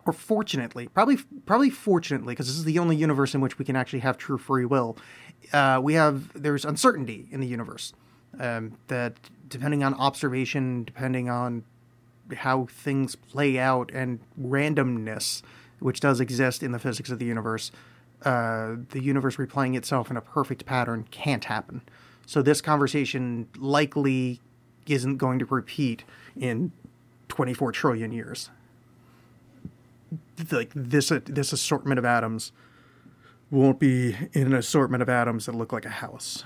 or 0.07 0.13
fortunately, 0.13 0.89
probably 0.89 1.19
probably 1.47 1.71
fortunately, 1.71 2.35
because 2.35 2.47
this 2.47 2.57
is 2.57 2.65
the 2.65 2.79
only 2.79 2.97
universe 2.97 3.35
in 3.35 3.41
which 3.41 3.59
we 3.59 3.65
can 3.65 3.77
actually 3.77 4.01
have 4.01 4.17
true 4.17 4.39
free 4.39 4.65
will. 4.65 4.97
Uh, 5.53 5.81
we 5.83 5.95
have 5.95 6.31
there's 6.41 6.65
uncertainty 6.65 7.29
in 7.31 7.41
the 7.41 7.47
universe 7.47 7.93
um, 8.41 8.77
that 8.89 9.15
depending 9.49 9.83
on 9.85 9.95
observation, 9.95 10.85
depending 10.85 11.29
on 11.29 11.65
how 12.37 12.67
things 12.71 13.17
play 13.17 13.59
out, 13.59 13.91
and 13.93 14.21
randomness, 14.41 15.43
which 15.79 16.01
does 16.01 16.21
exist 16.21 16.63
in 16.63 16.73
the 16.73 16.79
physics 16.79 17.11
of 17.11 17.19
the 17.19 17.25
universe, 17.25 17.71
uh, 18.25 18.77
the 18.91 19.03
universe 19.03 19.37
replaying 19.37 19.77
itself 19.77 20.11
in 20.11 20.17
a 20.17 20.21
perfect 20.21 20.67
pattern 20.67 21.07
can't 21.11 21.45
happen. 21.45 21.83
So 22.27 22.43
this 22.43 22.61
conversation 22.61 23.49
likely 23.57 24.41
isn't 24.87 25.19
going 25.19 25.39
to 25.39 25.45
repeat 25.47 26.05
in 26.37 26.73
24 27.29 27.73
trillion 27.73 28.13
years 28.13 28.51
like 30.51 30.71
this 30.75 31.13
this 31.27 31.53
assortment 31.53 31.99
of 31.99 32.05
atoms 32.05 32.53
won't 33.51 33.79
be 33.79 34.15
in 34.33 34.47
an 34.47 34.55
assortment 34.55 35.03
of 35.03 35.09
atoms 35.09 35.47
that 35.47 35.55
look 35.55 35.73
like 35.73 35.87
a 35.87 35.91
house. 35.91 36.45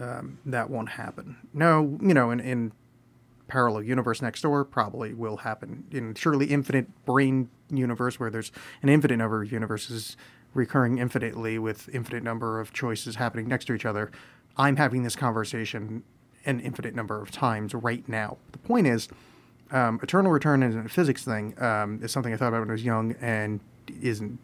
Um, 0.00 0.38
that 0.46 0.70
won't 0.70 0.90
happen. 0.90 1.36
No, 1.52 1.98
you 2.00 2.14
know, 2.14 2.30
in, 2.30 2.40
in 2.40 2.72
parallel 3.48 3.82
universe 3.82 4.22
next 4.22 4.42
door 4.42 4.64
probably 4.64 5.12
will 5.12 5.38
happen. 5.38 5.84
In 5.90 6.14
surely 6.14 6.46
infinite 6.46 7.04
brain 7.04 7.50
universe 7.70 8.18
where 8.18 8.30
there's 8.30 8.52
an 8.82 8.88
infinite 8.88 9.16
number 9.16 9.42
of 9.42 9.52
universes 9.52 10.16
recurring 10.54 10.98
infinitely 10.98 11.58
with 11.58 11.88
infinite 11.94 12.22
number 12.22 12.60
of 12.60 12.72
choices 12.72 13.16
happening 13.16 13.48
next 13.48 13.66
to 13.66 13.74
each 13.74 13.84
other, 13.84 14.10
I'm 14.56 14.76
having 14.76 15.02
this 15.02 15.16
conversation 15.16 16.02
an 16.44 16.60
infinite 16.60 16.94
number 16.94 17.20
of 17.20 17.30
times 17.30 17.74
right 17.74 18.08
now. 18.08 18.38
The 18.52 18.58
point 18.58 18.86
is, 18.86 19.08
um, 19.70 20.00
eternal 20.02 20.32
return 20.32 20.62
isn't 20.62 20.86
a 20.86 20.88
physics 20.88 21.24
thing. 21.24 21.60
Um, 21.62 22.00
is 22.02 22.10
something 22.10 22.32
I 22.32 22.36
thought 22.36 22.48
about 22.48 22.60
when 22.60 22.70
I 22.70 22.72
was 22.72 22.84
young 22.84 23.14
and 23.20 23.60
isn't 24.00 24.38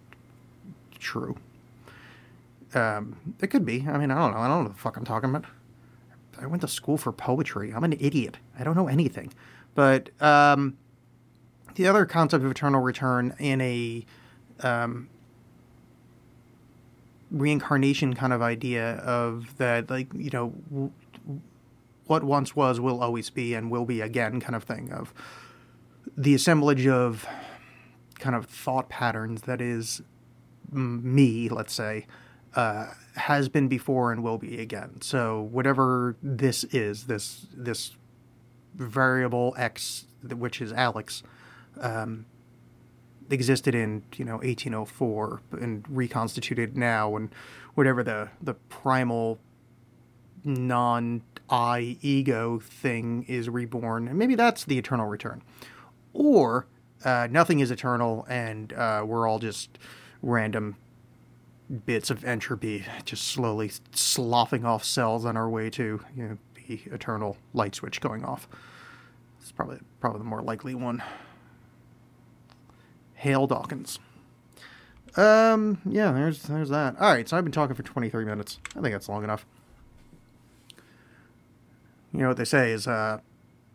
true. 0.99 1.37
Um, 2.75 3.17
it 3.41 3.49
could 3.49 3.65
be. 3.65 3.87
I 3.89 3.99
mean, 3.99 4.11
I 4.11 4.17
don't 4.17 4.33
know. 4.33 4.39
I 4.39 4.49
don't 4.49 4.59
know 4.59 4.63
what 4.65 4.73
the 4.75 4.81
fuck 4.81 4.97
I'm 4.97 5.05
talking 5.05 5.31
about. 5.31 5.45
I 6.41 6.47
went 6.47 6.63
to 6.63 6.69
school 6.69 6.97
for 6.97 7.13
poetry. 7.13 7.73
I'm 7.73 7.85
an 7.85 7.93
idiot. 8.01 8.39
I 8.59 8.65
don't 8.65 8.77
know 8.77 8.89
anything. 8.89 9.33
But 9.75 10.11
um, 10.21 10.77
the 11.75 11.87
other 11.87 12.05
concept 12.07 12.45
of 12.45 12.51
eternal 12.51 12.81
return 12.81 13.35
in 13.39 13.61
a 13.61 14.05
um, 14.61 15.09
reincarnation 17.35 18.15
kind 18.15 18.33
of 18.33 18.41
idea 18.41 18.97
of 18.97 19.57
that, 19.59 19.91
like, 19.91 20.09
you 20.15 20.31
know, 20.31 20.55
w- 20.71 20.93
what 22.07 22.23
once 22.23 22.55
was 22.55 22.81
will 22.81 23.03
always 23.03 23.31
be 23.31 23.55
and 23.55 23.71
will 23.71 23.85
be 23.85 24.01
again 24.01 24.41
kind 24.41 24.55
of 24.55 24.65
thing 24.65 24.93
of 24.93 25.13
the 26.17 26.35
assemblage 26.35 26.87
of 26.87 27.27
kind 28.19 28.37
of 28.37 28.47
thought 28.47 28.89
patterns 28.89 29.43
that 29.43 29.61
is 29.61 30.03
me 30.71 31.49
let's 31.49 31.73
say 31.73 32.07
uh, 32.55 32.87
has 33.17 33.49
been 33.49 33.67
before 33.69 34.13
and 34.13 34.23
will 34.23 34.39
be 34.39 34.61
again. 34.61 35.01
So 35.01 35.41
whatever 35.51 36.17
this 36.23 36.65
is 36.65 37.05
this 37.05 37.47
this 37.53 37.97
variable 38.75 39.55
x 39.57 40.07
which 40.23 40.61
is 40.61 40.73
alex 40.73 41.23
um, 41.81 42.27
existed 43.31 43.75
in 43.75 44.03
you 44.17 44.25
know 44.25 44.37
1804 44.37 45.41
and 45.53 45.85
reconstituted 45.89 46.77
now 46.77 47.17
and 47.17 47.31
whatever 47.75 48.03
the 48.03 48.29
the 48.43 48.55
primal 48.55 49.39
non 50.45 51.23
I 51.49 51.99
ego 52.01 52.59
thing 52.59 53.25
is 53.29 53.49
reborn, 53.49 54.09
and 54.09 54.19
maybe 54.19 54.35
that's 54.35 54.65
the 54.65 54.79
eternal 54.79 55.07
return. 55.07 55.43
Or 56.13 56.67
uh, 57.05 57.29
nothing 57.31 57.61
is 57.61 57.71
eternal, 57.71 58.27
and 58.29 58.73
uh, 58.73 59.05
we're 59.07 59.29
all 59.29 59.39
just 59.39 59.79
random 60.23 60.77
bits 61.87 62.11
of 62.11 62.25
entropy, 62.25 62.85
just 63.05 63.27
slowly 63.27 63.71
sloughing 63.93 64.65
off 64.65 64.85
cells 64.85 65.25
on 65.25 65.37
our 65.37 65.49
way 65.49 65.71
to 65.71 66.01
you 66.17 66.29
know, 66.29 66.39
the 66.55 66.81
eternal 66.87 67.37
light 67.53 67.75
switch 67.75 68.01
going 68.01 68.25
off. 68.25 68.49
It's 69.41 69.53
probably 69.53 69.79
probably 70.01 70.21
the 70.21 70.25
more 70.25 70.43
likely 70.43 70.75
one. 70.75 71.03
Hail 73.25 73.47
Dawkins. 73.47 73.99
Um, 75.17 75.79
yeah, 75.85 76.13
there's 76.13 76.43
there's 76.43 76.71
that. 76.71 76.97
All 77.01 77.13
right, 77.13 77.29
so 77.29 77.37
I've 77.37 77.45
been 77.45 77.53
talking 77.53 77.77
for 77.77 77.83
23 77.83 78.25
minutes. 78.25 78.59
I 78.77 78.81
think 78.81 78.93
that's 78.93 79.09
long 79.09 79.25
enough 79.25 79.45
you 82.15 82.21
know 82.21 82.29
what 82.29 82.37
they 82.37 82.45
say 82.45 82.71
is 82.71 82.87
uh, 82.87 83.19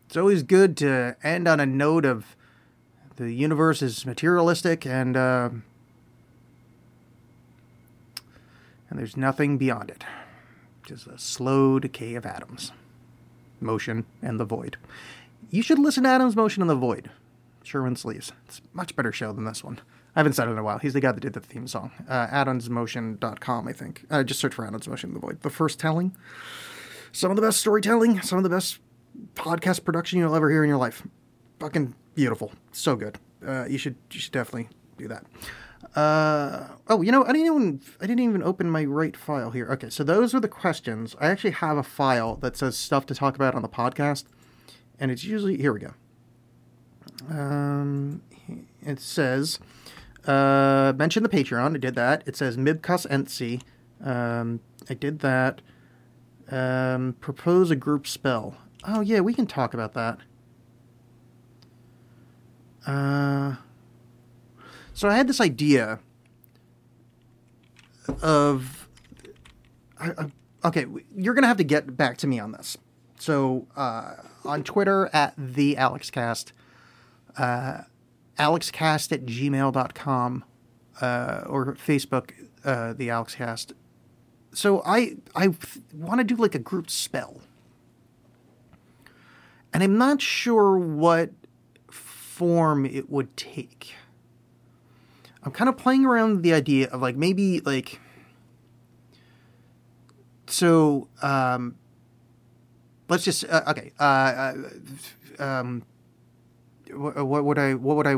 it's 0.07 0.15
always 0.15 0.43
good 0.43 0.77
to 0.77 1.15
end 1.21 1.47
on 1.47 1.59
a 1.59 1.65
note 1.65 2.05
of 2.05 2.38
the 3.17 3.33
universe 3.33 3.81
is 3.81 4.05
materialistic 4.05 4.85
and 4.85 5.17
uh, 5.17 5.49
and 8.89 8.97
there's 8.97 9.17
nothing 9.17 9.57
beyond 9.57 9.89
it 9.89 10.05
just 10.85 11.05
a 11.05 11.19
slow 11.19 11.79
decay 11.79 12.15
of 12.15 12.25
atoms 12.25 12.71
motion 13.59 14.05
and 14.21 14.39
the 14.39 14.45
void 14.45 14.77
you 15.51 15.62
should 15.62 15.77
listen 15.77 16.03
to 16.03 16.09
atoms 16.09 16.35
motion 16.35 16.63
and 16.63 16.69
the 16.69 16.75
void 16.75 17.09
sherwin 17.63 17.95
sleeves 17.95 18.32
it's 18.45 18.62
much 18.74 18.95
better 18.95 19.12
show 19.12 19.32
than 19.32 19.45
this 19.45 19.63
one 19.63 19.80
I 20.15 20.19
haven't 20.19 20.34
said 20.34 20.48
it 20.48 20.52
in 20.52 20.58
a 20.58 20.63
while. 20.63 20.80
He's 20.80 20.93
the 20.93 21.02
guy 21.02 21.12
that 21.12 21.19
did 21.19 21.34
the 21.34 21.39
theme 21.39 21.67
song. 21.67 21.91
Uh, 22.08 22.28
AtomsMotion.com, 22.28 23.67
I 23.67 23.74
think. 23.74 24.06
Uh, 24.10 24.24
just 24.24 24.39
search 24.39 24.56
for 24.56 24.65
Atoms 24.65 24.88
Motion 24.88 25.12
and 25.12 25.15
the 25.15 25.19
Void. 25.19 25.41
The 25.41 25.52
first 25.52 25.80
telling 25.80 26.15
some 27.12 27.32
of 27.32 27.36
the 27.36 27.41
best 27.41 27.60
storytelling, 27.60 28.22
some 28.22 28.38
of 28.38 28.43
the 28.43 28.50
best 28.50 28.80
podcast 29.36 29.84
production 29.84 30.19
you'll 30.19 30.36
ever 30.36 30.50
hear 30.50 30.63
in 30.63 30.69
your 30.69 30.78
life. 30.78 31.04
Fucking 31.60 31.95
beautiful, 32.15 32.52
so 32.72 32.95
good. 32.95 33.17
Uh, 33.45 33.65
you 33.69 33.78
should 33.78 33.95
you 34.12 34.19
should 34.19 34.34
definitely 34.34 34.69
do 34.98 35.08
that. 35.08 35.26
Uh, 35.95 36.67
oh, 36.88 37.02
you 37.02 37.12
know, 37.12 37.24
I 37.24 37.32
didn't 37.32 37.48
even 37.48 37.82
I 38.02 38.08
didn't 38.08 38.24
even 38.24 38.43
open 38.43 38.69
my 38.69 38.86
right 38.86 39.15
file 39.15 39.52
here. 39.52 39.67
Okay, 39.72 39.89
so 39.89 40.04
those 40.04 40.34
are 40.34 40.39
the 40.39 40.48
questions. 40.48 41.15
I 41.19 41.28
actually 41.28 41.52
have 41.52 41.78
a 41.78 41.84
file 41.84 42.36
that 42.38 42.58
says 42.58 42.78
stuff 42.78 43.06
to 43.08 43.15
talk 43.15 43.36
about 43.36 43.56
on 43.56 43.62
the 43.62 43.69
podcast, 43.69 44.26
and 45.00 45.12
it's 45.12 45.24
usually 45.24 45.58
here 45.58 45.74
we 45.74 45.80
go. 45.80 45.93
Um, 47.27 48.21
it 48.82 48.99
says 48.99 49.60
uh, 50.25 50.93
mention 50.95 51.23
the 51.23 51.29
Patreon. 51.29 51.75
I 51.75 51.77
did 51.77 51.95
that. 51.95 52.23
It 52.25 52.36
says 52.36 52.58
Mibcus 52.58 53.08
Entcy. 53.08 53.62
Um, 54.03 54.60
I 54.89 54.93
did 54.93 55.19
that. 55.19 55.62
Um, 56.51 57.15
propose 57.19 57.71
a 57.71 57.75
group 57.75 58.08
spell. 58.08 58.58
Oh 58.88 59.01
yeah, 59.01 59.19
we 59.19 59.34
can 59.34 59.45
talk 59.47 59.73
about 59.73 59.93
that. 59.93 60.19
Uh, 62.86 63.55
so 64.93 65.08
I 65.08 65.15
had 65.15 65.27
this 65.27 65.41
idea 65.41 65.99
of. 68.21 68.88
I, 69.99 70.12
I, 70.12 70.67
okay, 70.67 70.86
you're 71.15 71.34
gonna 71.34 71.47
have 71.47 71.58
to 71.58 71.63
get 71.63 71.95
back 71.95 72.17
to 72.17 72.27
me 72.27 72.39
on 72.39 72.51
this. 72.51 72.77
So 73.19 73.67
uh, 73.75 74.15
on 74.45 74.63
Twitter 74.63 75.10
at 75.13 75.34
the 75.38 75.75
AlexCast, 75.75 76.51
uh, 77.37 77.81
AlexCast 78.37 79.11
at 79.11 79.25
gmail.com, 79.25 80.43
uh, 81.01 81.43
or 81.47 81.75
Facebook, 81.75 82.31
uh, 82.63 82.93
the 82.93 83.09
AlexCast. 83.09 83.73
So 84.53 84.81
I 84.85 85.17
I 85.35 85.49
want 85.93 86.19
to 86.19 86.23
do 86.23 86.35
like 86.35 86.55
a 86.55 86.59
group 86.59 86.89
spell, 86.89 87.41
and 89.73 89.83
I'm 89.83 89.97
not 89.97 90.21
sure 90.21 90.77
what 90.77 91.31
form 91.91 92.85
it 92.85 93.09
would 93.09 93.35
take. 93.37 93.93
I'm 95.43 95.51
kind 95.51 95.69
of 95.69 95.77
playing 95.77 96.05
around 96.05 96.31
with 96.31 96.43
the 96.43 96.53
idea 96.53 96.87
of 96.89 97.01
like 97.01 97.15
maybe 97.15 97.59
like 97.61 97.99
so 100.47 101.07
um 101.21 101.75
let's 103.07 103.23
just 103.23 103.45
uh, 103.45 103.63
okay 103.67 103.91
uh, 103.99 104.03
uh 104.03 104.53
um 105.43 105.83
what, 106.93 107.25
what 107.25 107.45
would 107.45 107.60
I 107.60 107.73
what 107.73 107.97
would 107.97 108.08
I 108.08 108.15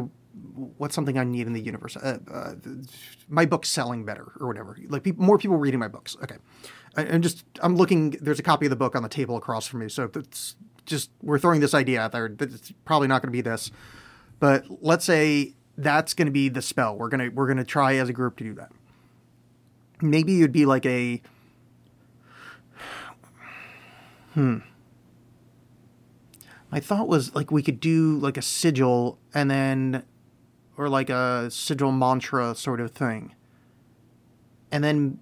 what's 0.78 0.96
something 0.96 1.18
I 1.18 1.24
need 1.24 1.48
in 1.48 1.54
the 1.54 1.62
universe 1.62 1.98
uh, 1.98 2.20
uh, 2.32 2.54
my 3.28 3.46
book's 3.46 3.70
selling 3.70 4.06
better 4.06 4.32
or 4.40 4.48
whatever 4.48 4.78
like 4.88 5.18
more 5.18 5.38
people 5.38 5.58
reading 5.58 5.80
my 5.80 5.88
books 5.88 6.16
okay 6.24 6.38
I, 6.96 7.06
I'm 7.06 7.22
just 7.22 7.44
I'm 7.62 7.76
looking 7.76 8.12
there's 8.12 8.40
a 8.40 8.44
copy 8.44 8.66
of 8.66 8.70
the 8.70 8.76
book 8.76 8.96
on 8.96 9.04
the 9.04 9.10
table 9.10 9.38
across 9.38 9.68
from 9.68 9.82
me 9.82 9.90
so 9.90 10.10
it's 10.16 10.56
just 10.86 11.12
we're 11.22 11.40
throwing 11.40 11.62
this 11.62 11.74
idea 11.74 12.02
out 12.02 12.12
there 12.12 12.34
it's 12.40 12.74
probably 12.86 13.08
not 13.08 13.22
going 13.22 13.32
to 13.32 13.38
be 13.38 13.42
this 13.42 13.72
but 14.40 14.66
let's 14.82 15.06
say 15.06 15.54
that's 15.78 16.14
going 16.14 16.26
to 16.26 16.32
be 16.32 16.50
the 16.50 16.62
spell. 16.62 16.96
We're 16.96 17.10
gonna 17.10 17.30
we're 17.34 17.48
gonna 17.48 17.64
try 17.64 17.96
as 17.96 18.10
a 18.10 18.14
group 18.14 18.38
to 18.38 18.44
do 18.44 18.54
that. 18.56 18.72
Maybe 20.02 20.40
it'd 20.40 20.52
be 20.52 20.66
like 20.66 20.86
a 20.86 21.22
hmm. 24.34 24.60
My 26.72 26.80
thought 26.80 27.08
was 27.08 27.36
like 27.36 27.52
we 27.52 27.62
could 27.62 27.80
do 27.80 28.18
like 28.18 28.38
a 28.38 28.42
sigil 28.42 29.20
and 29.34 29.52
then 29.52 30.04
or 30.78 30.88
like 30.90 31.10
a 31.10 31.52
sigil 31.52 31.92
mantra 31.92 32.56
sort 32.56 32.80
of 32.80 32.92
thing. 32.92 33.36
And 34.72 34.84
then 34.84 35.20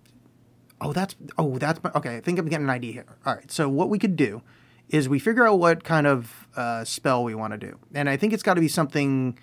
oh 0.80 0.94
that's 0.94 1.16
oh 1.38 1.58
that's 1.58 1.80
okay, 1.96 2.18
I 2.18 2.22
think 2.22 2.38
I'm 2.38 2.48
getting 2.48 2.66
an 2.66 2.70
idea 2.70 2.94
here. 2.94 3.18
All 3.26 3.36
right. 3.36 3.52
So 3.52 3.68
what 3.68 3.90
we 3.90 3.98
could 3.98 4.16
do 4.16 4.44
is 4.90 5.10
we 5.10 5.20
figure 5.20 5.48
out 5.48 5.60
what 5.60 5.84
kind 5.84 6.08
of 6.08 6.48
uh, 6.56 6.84
spell 6.84 7.24
we 7.24 7.36
want 7.36 7.54
to 7.54 7.58
do. 7.58 7.78
And 7.94 8.10
I 8.10 8.18
think 8.18 8.34
it's 8.34 8.44
got 8.44 8.56
to 8.56 8.62
be 8.62 8.68
something 8.68 9.38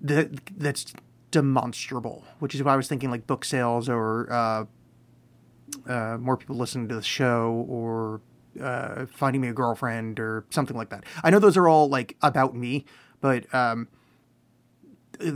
that 0.00 0.30
that's 0.56 0.92
demonstrable, 1.30 2.24
which 2.38 2.54
is 2.54 2.62
why 2.62 2.74
I 2.74 2.76
was 2.76 2.88
thinking 2.88 3.10
like 3.10 3.26
book 3.26 3.44
sales 3.44 3.88
or 3.88 4.30
uh, 4.30 4.64
uh, 5.90 6.18
more 6.18 6.36
people 6.36 6.56
listening 6.56 6.88
to 6.88 6.94
the 6.94 7.02
show 7.02 7.66
or 7.68 8.20
uh, 8.60 9.06
finding 9.06 9.40
me 9.40 9.48
a 9.48 9.52
girlfriend 9.52 10.20
or 10.20 10.44
something 10.50 10.76
like 10.76 10.90
that. 10.90 11.04
I 11.22 11.30
know 11.30 11.38
those 11.38 11.56
are 11.56 11.68
all 11.68 11.88
like 11.88 12.16
about 12.22 12.54
me, 12.54 12.84
but 13.20 13.52
um, 13.54 13.88
uh, 15.20 15.32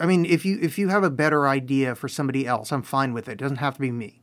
I 0.00 0.06
mean, 0.06 0.24
if 0.24 0.44
you 0.44 0.58
if 0.60 0.78
you 0.78 0.88
have 0.88 1.04
a 1.04 1.10
better 1.10 1.46
idea 1.46 1.94
for 1.94 2.08
somebody 2.08 2.46
else, 2.46 2.72
I'm 2.72 2.82
fine 2.82 3.12
with 3.12 3.28
it. 3.28 3.32
It 3.32 3.38
doesn't 3.38 3.58
have 3.58 3.74
to 3.74 3.80
be 3.80 3.90
me. 3.90 4.20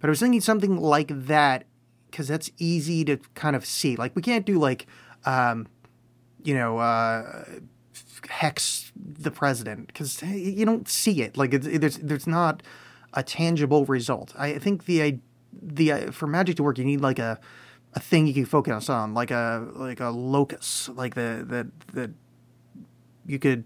But 0.00 0.08
I 0.08 0.10
was 0.10 0.20
thinking 0.20 0.40
something 0.40 0.76
like 0.76 1.26
that 1.26 1.64
because 2.10 2.28
that's 2.28 2.50
easy 2.58 3.04
to 3.04 3.18
kind 3.34 3.56
of 3.56 3.64
see. 3.64 3.96
Like 3.96 4.14
we 4.14 4.22
can't 4.22 4.46
do 4.46 4.58
like, 4.58 4.86
um, 5.24 5.66
you 6.42 6.54
know, 6.54 6.78
uh, 6.78 7.44
hex 8.28 8.92
the 8.96 9.30
president 9.30 9.88
because 9.88 10.22
you 10.22 10.64
don't 10.64 10.88
see 10.88 11.22
it. 11.22 11.36
Like 11.36 11.54
it's, 11.54 11.66
it, 11.66 11.80
there's 11.80 11.98
there's 11.98 12.26
not 12.26 12.62
a 13.14 13.22
tangible 13.22 13.84
result. 13.86 14.34
I 14.36 14.58
think 14.58 14.84
the 14.84 15.20
the 15.52 15.92
uh, 15.92 16.10
for 16.10 16.26
magic 16.26 16.56
to 16.56 16.62
work, 16.62 16.78
you 16.78 16.84
need 16.84 17.00
like 17.00 17.18
a 17.18 17.38
a 17.94 18.00
thing 18.00 18.26
you 18.26 18.34
can 18.34 18.44
focus 18.44 18.88
on, 18.88 19.14
like 19.14 19.30
a 19.30 19.66
like 19.74 20.00
a 20.00 20.08
locus, 20.08 20.88
like 20.94 21.14
the 21.14 21.44
that 21.48 21.66
that 21.94 22.10
you 23.26 23.38
could 23.38 23.64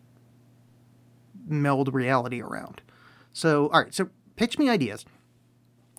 meld 1.47 1.93
reality 1.93 2.41
around. 2.41 2.83
So 3.33 3.69
all 3.69 3.83
right, 3.83 3.95
so 3.95 4.09
pitch 4.37 4.59
me 4.59 4.69
ideas 4.69 5.05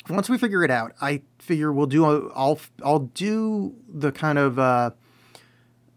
once 0.09 0.29
we 0.29 0.37
figure 0.37 0.63
it 0.63 0.71
out, 0.71 0.93
I 1.01 1.21
figure 1.39 1.71
we'll 1.71 1.87
do. 1.87 2.31
I'll 2.35 2.59
I'll 2.83 2.99
do 2.99 3.75
the 3.87 4.11
kind 4.11 4.37
of 4.37 4.59
uh, 4.59 4.91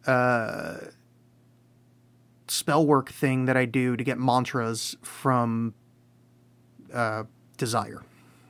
uh, 0.06 0.76
spell 2.48 2.86
work 2.86 3.10
thing 3.10 3.46
that 3.46 3.56
I 3.56 3.64
do 3.64 3.96
to 3.96 4.04
get 4.04 4.18
mantras 4.18 4.96
from 5.02 5.74
uh, 6.92 7.24
desire, 7.56 8.02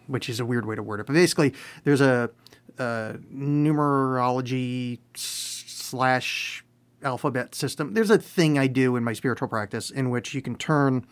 which 0.07 0.29
is 0.29 0.41
a 0.41 0.47
weird 0.47 0.67
way 0.67 0.77
to 0.77 0.83
word 0.83 1.01
it. 1.01 1.07
But 1.07 1.15
basically, 1.15 1.55
there's 1.85 2.01
a, 2.01 2.31
a 2.79 3.17
numerology 3.33 4.99
slash 5.15 6.65
alphabet 7.03 7.55
system. 7.55 7.95
There's 7.95 8.11
a 8.11 8.19
thing 8.19 8.59
I 8.59 8.67
do 8.67 8.97
in 8.97 9.05
my 9.05 9.13
spiritual 9.13 9.49
practice 9.49 9.91
in 9.91 10.11
which 10.11 10.35
you 10.35 10.43
can 10.43 10.57
turn 10.57 11.07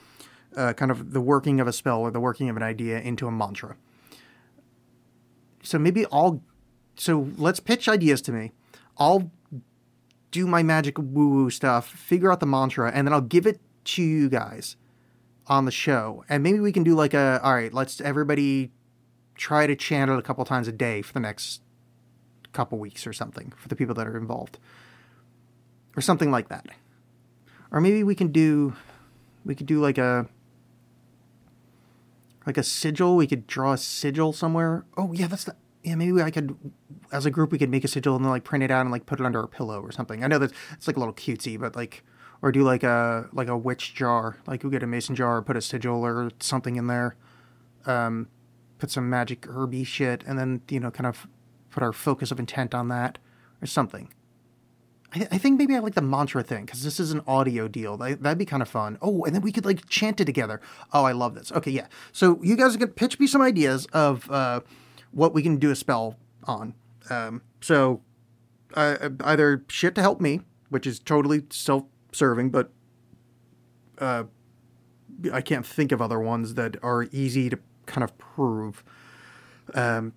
uh, 0.56 0.72
kind 0.72 0.90
of 0.90 1.12
the 1.12 1.20
working 1.20 1.60
of 1.60 1.66
a 1.66 1.72
spell 1.72 2.00
or 2.00 2.10
the 2.10 2.20
working 2.20 2.48
of 2.48 2.56
an 2.56 2.62
idea 2.62 3.00
into 3.00 3.26
a 3.26 3.30
mantra 3.30 3.76
so 5.64 5.78
maybe 5.78 6.06
I'll 6.12 6.42
so 6.96 7.28
let's 7.36 7.58
pitch 7.58 7.88
ideas 7.88 8.22
to 8.22 8.32
me. 8.32 8.52
I'll 8.98 9.32
do 10.30 10.46
my 10.46 10.62
magic 10.62 10.98
woo 10.98 11.28
woo 11.28 11.50
stuff, 11.50 11.88
figure 11.88 12.30
out 12.30 12.38
the 12.38 12.46
mantra, 12.46 12.92
and 12.92 13.06
then 13.06 13.12
I'll 13.12 13.20
give 13.20 13.46
it 13.46 13.60
to 13.84 14.02
you 14.02 14.28
guys 14.28 14.76
on 15.46 15.64
the 15.64 15.72
show. 15.72 16.24
And 16.28 16.42
maybe 16.42 16.60
we 16.60 16.70
can 16.70 16.84
do 16.84 16.94
like 16.94 17.14
a 17.14 17.40
all 17.42 17.54
right, 17.54 17.72
let's 17.72 18.00
everybody 18.00 18.70
try 19.34 19.66
to 19.66 19.76
chant 19.76 20.10
it 20.10 20.18
a 20.18 20.22
couple 20.22 20.44
times 20.44 20.68
a 20.68 20.72
day 20.72 21.02
for 21.02 21.12
the 21.12 21.20
next 21.20 21.60
couple 22.52 22.78
weeks 22.78 23.06
or 23.06 23.12
something 23.12 23.52
for 23.56 23.68
the 23.68 23.76
people 23.76 23.94
that 23.94 24.06
are 24.06 24.16
involved. 24.16 24.58
Or 25.96 26.00
something 26.00 26.30
like 26.30 26.48
that. 26.48 26.66
Or 27.70 27.80
maybe 27.80 28.02
we 28.02 28.14
can 28.14 28.28
do 28.28 28.74
we 29.44 29.54
could 29.54 29.66
do 29.66 29.80
like 29.80 29.98
a 29.98 30.26
like 32.46 32.58
a 32.58 32.62
sigil. 32.62 33.16
We 33.16 33.26
could 33.26 33.46
draw 33.46 33.72
a 33.72 33.78
sigil 33.78 34.32
somewhere. 34.32 34.84
Oh 34.96 35.12
yeah, 35.12 35.26
that's 35.26 35.44
the 35.44 35.56
yeah. 35.82 35.94
Maybe 35.94 36.20
I 36.22 36.30
could, 36.30 36.56
as 37.12 37.26
a 37.26 37.30
group, 37.30 37.52
we 37.52 37.58
could 37.58 37.70
make 37.70 37.84
a 37.84 37.88
sigil 37.88 38.16
and 38.16 38.24
then 38.24 38.30
like 38.30 38.44
print 38.44 38.64
it 38.64 38.70
out 38.70 38.82
and 38.82 38.90
like 38.90 39.06
put 39.06 39.20
it 39.20 39.26
under 39.26 39.40
a 39.40 39.48
pillow 39.48 39.80
or 39.80 39.92
something. 39.92 40.24
I 40.24 40.26
know 40.26 40.38
that 40.38 40.52
it's 40.72 40.86
like 40.86 40.96
a 40.96 40.98
little 40.98 41.14
cutesy, 41.14 41.58
but 41.58 41.76
like, 41.76 42.04
or 42.42 42.52
do 42.52 42.62
like 42.62 42.82
a 42.82 43.28
like 43.32 43.48
a 43.48 43.56
witch 43.56 43.94
jar. 43.94 44.36
Like 44.46 44.62
we 44.62 44.70
get 44.70 44.82
a 44.82 44.86
mason 44.86 45.14
jar, 45.14 45.40
put 45.42 45.56
a 45.56 45.62
sigil 45.62 46.04
or 46.04 46.30
something 46.40 46.76
in 46.76 46.86
there. 46.86 47.16
Um, 47.86 48.28
put 48.84 48.90
some 48.90 49.08
magic 49.08 49.46
herby 49.46 49.82
shit, 49.82 50.22
and 50.26 50.38
then 50.38 50.60
you 50.68 50.78
know, 50.78 50.90
kind 50.90 51.06
of 51.06 51.26
put 51.70 51.82
our 51.82 51.90
focus 51.90 52.30
of 52.30 52.38
intent 52.38 52.74
on 52.74 52.88
that 52.88 53.16
or 53.62 53.66
something. 53.66 54.12
I, 55.14 55.26
I 55.32 55.38
think 55.38 55.58
maybe 55.58 55.74
I 55.74 55.78
like 55.78 55.94
the 55.94 56.02
mantra 56.02 56.42
thing 56.42 56.66
because 56.66 56.84
this 56.84 57.00
is 57.00 57.10
an 57.10 57.22
audio 57.26 57.66
deal. 57.66 57.96
That, 57.96 58.22
that'd 58.22 58.36
be 58.36 58.44
kind 58.44 58.60
of 58.60 58.68
fun. 58.68 58.98
Oh, 59.00 59.24
and 59.24 59.34
then 59.34 59.40
we 59.40 59.52
could 59.52 59.64
like 59.64 59.88
chant 59.88 60.20
it 60.20 60.26
together. 60.26 60.60
Oh, 60.92 61.04
I 61.04 61.12
love 61.12 61.34
this. 61.34 61.50
Okay, 61.50 61.70
yeah. 61.70 61.86
So 62.12 62.38
you 62.42 62.56
guys 62.56 62.76
can 62.76 62.88
pitch 62.88 63.18
me 63.18 63.26
some 63.26 63.40
ideas 63.40 63.86
of 63.94 64.30
uh, 64.30 64.60
what 65.12 65.32
we 65.32 65.42
can 65.42 65.56
do 65.56 65.70
a 65.70 65.76
spell 65.76 66.18
on. 66.42 66.74
Um, 67.08 67.40
so 67.62 68.02
uh, 68.74 69.08
either 69.22 69.64
shit 69.68 69.94
to 69.94 70.02
help 70.02 70.20
me, 70.20 70.42
which 70.68 70.86
is 70.86 70.98
totally 70.98 71.44
self-serving, 71.48 72.50
but 72.50 72.70
uh, 73.98 74.24
I 75.32 75.40
can't 75.40 75.64
think 75.64 75.90
of 75.90 76.02
other 76.02 76.20
ones 76.20 76.52
that 76.52 76.76
are 76.82 77.04
easy 77.04 77.48
to 77.48 77.58
kind 77.86 78.04
of 78.04 78.16
prove. 78.18 78.84
Um, 79.74 80.12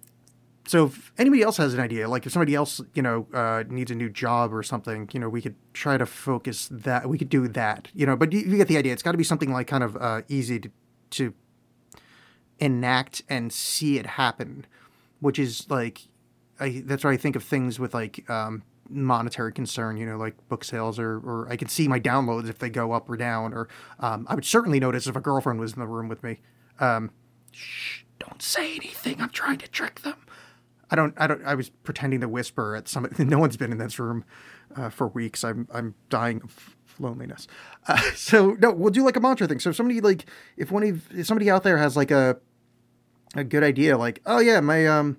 so 0.68 0.88
if 0.88 1.14
anybody 1.18 1.42
else 1.42 1.58
has 1.58 1.74
an 1.74 1.80
idea, 1.80 2.10
like 2.10 2.26
if 2.26 2.34
somebody 2.34 2.54
else, 2.54 2.82
you 2.94 3.02
know, 3.02 3.26
uh, 3.34 3.64
needs 3.70 3.90
a 3.90 3.96
new 3.96 4.10
job 4.10 4.54
or 4.54 4.62
something, 4.64 5.10
you 5.14 5.20
know, 5.20 5.30
we 5.30 5.42
could 5.42 5.56
try 5.74 5.98
to 5.98 6.06
focus 6.06 6.68
that. 6.70 7.08
We 7.08 7.18
could 7.18 7.30
do 7.30 7.48
that, 7.48 7.88
you 7.94 8.06
know. 8.06 8.18
But 8.18 8.34
you, 8.34 8.40
you 8.40 8.58
get 8.58 8.68
the 8.68 8.78
idea. 8.78 8.92
It's 8.92 9.04
got 9.04 9.14
to 9.14 9.18
be 9.18 9.24
something 9.24 9.52
like 9.52 9.68
kind 9.68 9.84
of 9.84 9.96
uh, 9.96 10.24
easy 10.28 10.60
to, 10.60 10.70
to 11.12 11.34
enact 12.60 13.24
and 13.30 13.54
see 13.54 13.98
it 13.98 14.06
happen, 14.06 14.66
which 15.22 15.40
is 15.40 15.70
like, 15.70 16.02
I 16.60 16.84
that's 16.86 17.04
why 17.06 17.12
I 17.12 17.18
think 17.18 17.38
of 17.38 17.44
things 17.44 17.80
with 17.80 17.94
like 17.94 18.30
um, 18.30 18.64
monetary 18.90 19.54
concern, 19.54 19.96
you 19.96 20.06
know, 20.06 20.18
like 20.18 20.36
book 20.50 20.66
sales, 20.66 21.00
or 21.00 21.18
or 21.20 21.48
I 21.50 21.56
can 21.56 21.70
see 21.70 21.88
my 21.88 22.00
downloads 22.00 22.50
if 22.50 22.60
they 22.60 22.70
go 22.70 22.92
up 22.92 23.10
or 23.10 23.16
down, 23.16 23.54
or 23.54 23.70
um, 24.00 24.26
I 24.28 24.36
would 24.36 24.46
certainly 24.46 24.82
notice 24.82 25.08
if 25.08 25.16
a 25.16 25.22
girlfriend 25.22 25.62
was 25.62 25.74
in 25.74 25.80
the 25.80 25.88
room 25.88 26.10
with 26.10 26.24
me. 26.24 26.40
Um, 26.80 27.12
shh, 27.52 28.04
don't 28.20 28.42
say 28.42 28.76
anything. 28.76 29.22
I'm 29.22 29.30
trying 29.30 29.58
to 29.60 29.68
trick 29.68 30.02
them. 30.02 30.16
I 30.90 30.96
don't. 30.96 31.14
I 31.18 31.28
don't. 31.28 31.44
I 31.46 31.56
was 31.56 31.70
pretending 31.70 32.22
to 32.22 32.30
whisper 32.30 32.76
at 32.76 32.88
some, 32.88 33.08
No 33.20 33.40
one's 33.40 33.58
been 33.58 33.72
in 33.72 33.78
this 33.78 34.00
room 34.00 34.24
uh, 34.76 34.90
for 34.90 35.08
weeks. 35.08 35.44
I'm. 35.44 35.68
I'm 35.74 35.96
dying 36.10 36.42
of 36.44 36.76
loneliness. 37.00 37.48
Uh, 37.88 38.00
so 38.16 38.52
no, 38.60 38.72
we'll 38.72 38.92
do 38.92 39.04
like 39.04 39.16
a 39.16 39.20
mantra 39.20 39.48
thing. 39.48 39.60
So 39.60 39.72
if 39.72 39.76
somebody 39.76 40.02
like, 40.02 40.26
if 40.56 40.72
one 40.72 40.84
of 40.84 41.12
if 41.18 41.28
somebody 41.28 41.50
out 41.50 41.64
there 41.64 41.78
has 41.78 41.98
like 41.98 42.12
a 42.12 42.38
a 43.36 43.44
good 43.44 43.64
idea, 43.64 43.98
like, 43.98 44.22
oh 44.26 44.40
yeah, 44.40 44.60
my 44.62 44.88
um, 44.88 45.18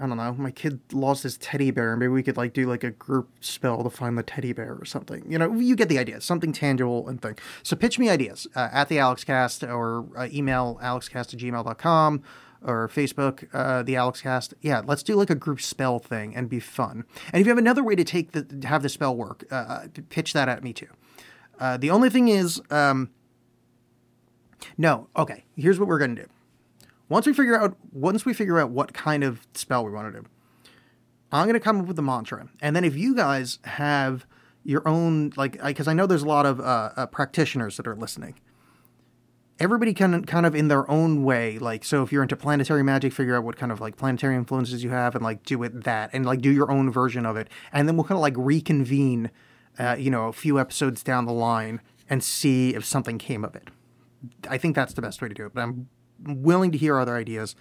I 0.00 0.06
don't 0.06 0.16
know, 0.16 0.32
my 0.32 0.50
kid 0.50 0.80
lost 0.92 1.22
his 1.22 1.36
teddy 1.36 1.70
bear. 1.70 1.96
Maybe 1.96 2.08
we 2.08 2.22
could 2.22 2.38
like 2.38 2.54
do 2.54 2.66
like 2.66 2.82
a 2.82 2.90
group 2.90 3.28
spell 3.40 3.84
to 3.84 3.90
find 3.90 4.16
the 4.16 4.22
teddy 4.22 4.54
bear 4.54 4.78
or 4.80 4.86
something. 4.86 5.30
You 5.30 5.38
know, 5.38 5.52
you 5.54 5.76
get 5.76 5.90
the 5.90 5.98
idea. 5.98 6.20
Something 6.22 6.52
tangible 6.52 7.08
and 7.08 7.20
thing. 7.20 7.36
So 7.62 7.76
pitch 7.76 7.98
me 7.98 8.08
ideas 8.08 8.46
uh, 8.56 8.70
at 8.72 8.88
the 8.88 8.96
Alexxcast 8.96 9.68
or 9.68 10.06
uh, 10.18 10.28
email 10.32 10.78
alexcast 10.82 11.34
at 11.34 11.40
gmail.com 11.40 12.22
or 12.64 12.88
Facebook, 12.88 13.48
uh, 13.52 13.82
the 13.82 13.94
Alexxcast. 13.94 14.54
Yeah, 14.62 14.82
let's 14.84 15.02
do 15.02 15.14
like 15.14 15.30
a 15.30 15.34
group 15.34 15.60
spell 15.60 15.98
thing 15.98 16.34
and 16.34 16.48
be 16.48 16.60
fun. 16.60 17.04
And 17.32 17.40
if 17.40 17.46
you 17.46 17.50
have 17.50 17.58
another 17.58 17.84
way 17.84 17.94
to 17.94 18.04
take 18.04 18.32
the 18.32 18.66
have 18.66 18.82
the 18.82 18.88
spell 18.88 19.14
work, 19.14 19.44
uh, 19.50 19.88
pitch 20.08 20.32
that 20.32 20.48
at 20.48 20.62
me 20.62 20.72
too. 20.72 20.88
Uh, 21.58 21.76
the 21.76 21.90
only 21.90 22.08
thing 22.08 22.28
is, 22.28 22.62
um, 22.70 23.10
no. 24.78 25.08
Okay, 25.16 25.44
here's 25.56 25.78
what 25.78 25.88
we're 25.88 25.98
gonna 25.98 26.14
do. 26.14 26.28
Once 27.12 27.26
we 27.26 27.34
figure 27.34 27.60
out, 27.60 27.76
once 27.92 28.24
we 28.24 28.32
figure 28.32 28.58
out 28.58 28.70
what 28.70 28.94
kind 28.94 29.22
of 29.22 29.46
spell 29.52 29.84
we 29.84 29.92
want 29.92 30.10
to 30.10 30.18
do, 30.18 30.26
I'm 31.30 31.46
gonna 31.46 31.60
come 31.60 31.78
up 31.78 31.86
with 31.86 31.96
the 31.96 32.02
mantra, 32.02 32.48
and 32.62 32.74
then 32.74 32.84
if 32.84 32.96
you 32.96 33.14
guys 33.14 33.58
have 33.64 34.24
your 34.64 34.88
own, 34.88 35.30
like, 35.36 35.62
because 35.62 35.86
I 35.86 35.92
know 35.92 36.06
there's 36.06 36.22
a 36.22 36.26
lot 36.26 36.46
of 36.46 36.58
uh, 36.58 36.90
uh, 36.96 37.04
practitioners 37.04 37.76
that 37.76 37.86
are 37.86 37.94
listening. 37.94 38.40
Everybody 39.60 39.92
can 39.92 40.24
kind 40.24 40.46
of 40.46 40.54
in 40.54 40.68
their 40.68 40.90
own 40.90 41.22
way 41.22 41.58
like 41.58 41.84
so 41.84 42.02
if 42.02 42.12
you're 42.12 42.22
into 42.22 42.34
planetary 42.34 42.82
magic 42.82 43.12
figure 43.12 43.36
out 43.36 43.44
what 43.44 43.56
kind 43.56 43.70
of 43.70 43.80
like 43.80 43.98
planetary 43.98 44.34
influences 44.34 44.82
you 44.82 44.88
have 44.88 45.14
and 45.14 45.22
like 45.22 45.44
do 45.44 45.62
it 45.62 45.84
that 45.84 46.08
and 46.14 46.24
like 46.24 46.40
do 46.40 46.50
your 46.50 46.72
own 46.72 46.90
version 46.90 47.26
of 47.26 47.36
it. 47.36 47.48
And 47.72 47.86
then 47.86 47.96
we'll 47.96 48.04
kind 48.04 48.16
of 48.16 48.22
like 48.22 48.34
reconvene 48.38 49.30
uh, 49.78 49.96
you 49.98 50.10
know 50.10 50.28
a 50.28 50.32
few 50.32 50.58
episodes 50.58 51.02
down 51.02 51.26
the 51.26 51.32
line 51.32 51.82
and 52.08 52.24
see 52.24 52.74
if 52.74 52.86
something 52.86 53.18
came 53.18 53.44
of 53.44 53.54
it. 53.54 53.68
I 54.48 54.56
think 54.56 54.74
that's 54.74 54.94
the 54.94 55.02
best 55.02 55.20
way 55.20 55.28
to 55.28 55.34
do 55.34 55.44
it 55.46 55.54
but 55.54 55.60
i'm 55.60 55.88
willing 56.26 56.72
to 56.72 56.78
hear 56.78 56.98
other 56.98 57.16
ideas 57.16 57.54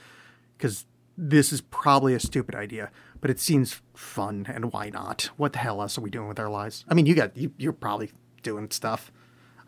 because 0.57 0.85
this 1.17 1.51
is 1.51 1.61
probably 1.61 2.13
a 2.13 2.19
stupid 2.19 2.55
idea 2.55 2.89
but 3.19 3.29
it 3.29 3.39
seems 3.39 3.81
fun 3.93 4.47
and 4.49 4.71
why 4.71 4.89
not 4.89 5.29
what 5.37 5.53
the 5.53 5.59
hell 5.59 5.81
else 5.81 5.97
are 5.97 6.01
we 6.01 6.09
doing 6.09 6.27
with 6.27 6.39
our 6.39 6.49
lives 6.49 6.85
i 6.87 6.93
mean 6.93 7.05
you 7.05 7.13
got 7.13 7.35
you, 7.35 7.51
you're 7.57 7.73
probably 7.73 8.11
doing 8.43 8.69
stuff 8.71 9.11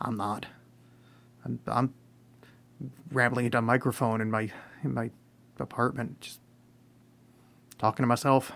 i'm 0.01 0.17
not 0.17 0.45
I'm, 1.45 1.59
I'm 1.67 1.93
rambling 3.11 3.45
into 3.45 3.57
a 3.57 3.61
microphone 3.61 4.21
in 4.21 4.31
my 4.31 4.51
in 4.83 4.93
my 4.93 5.11
apartment, 5.59 6.21
just 6.21 6.39
talking 7.77 8.03
to 8.03 8.07
myself, 8.07 8.51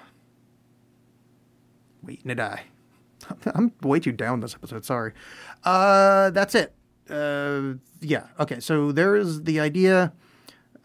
waiting 2.02 2.30
to 2.30 2.36
die. 2.36 2.64
I'm 3.54 3.74
way 3.82 4.00
too 4.00 4.12
down 4.12 4.40
this 4.40 4.56
episode. 4.56 4.86
Sorry. 4.86 5.14
Uh, 5.64 6.30
that's 6.32 6.56
it. 6.56 6.74
Uh, 7.10 7.74
yeah. 8.02 8.28
Okay. 8.40 8.60
So 8.60 8.92
there 8.92 9.16
is 9.16 9.44
the 9.44 9.60
idea. 9.60 10.14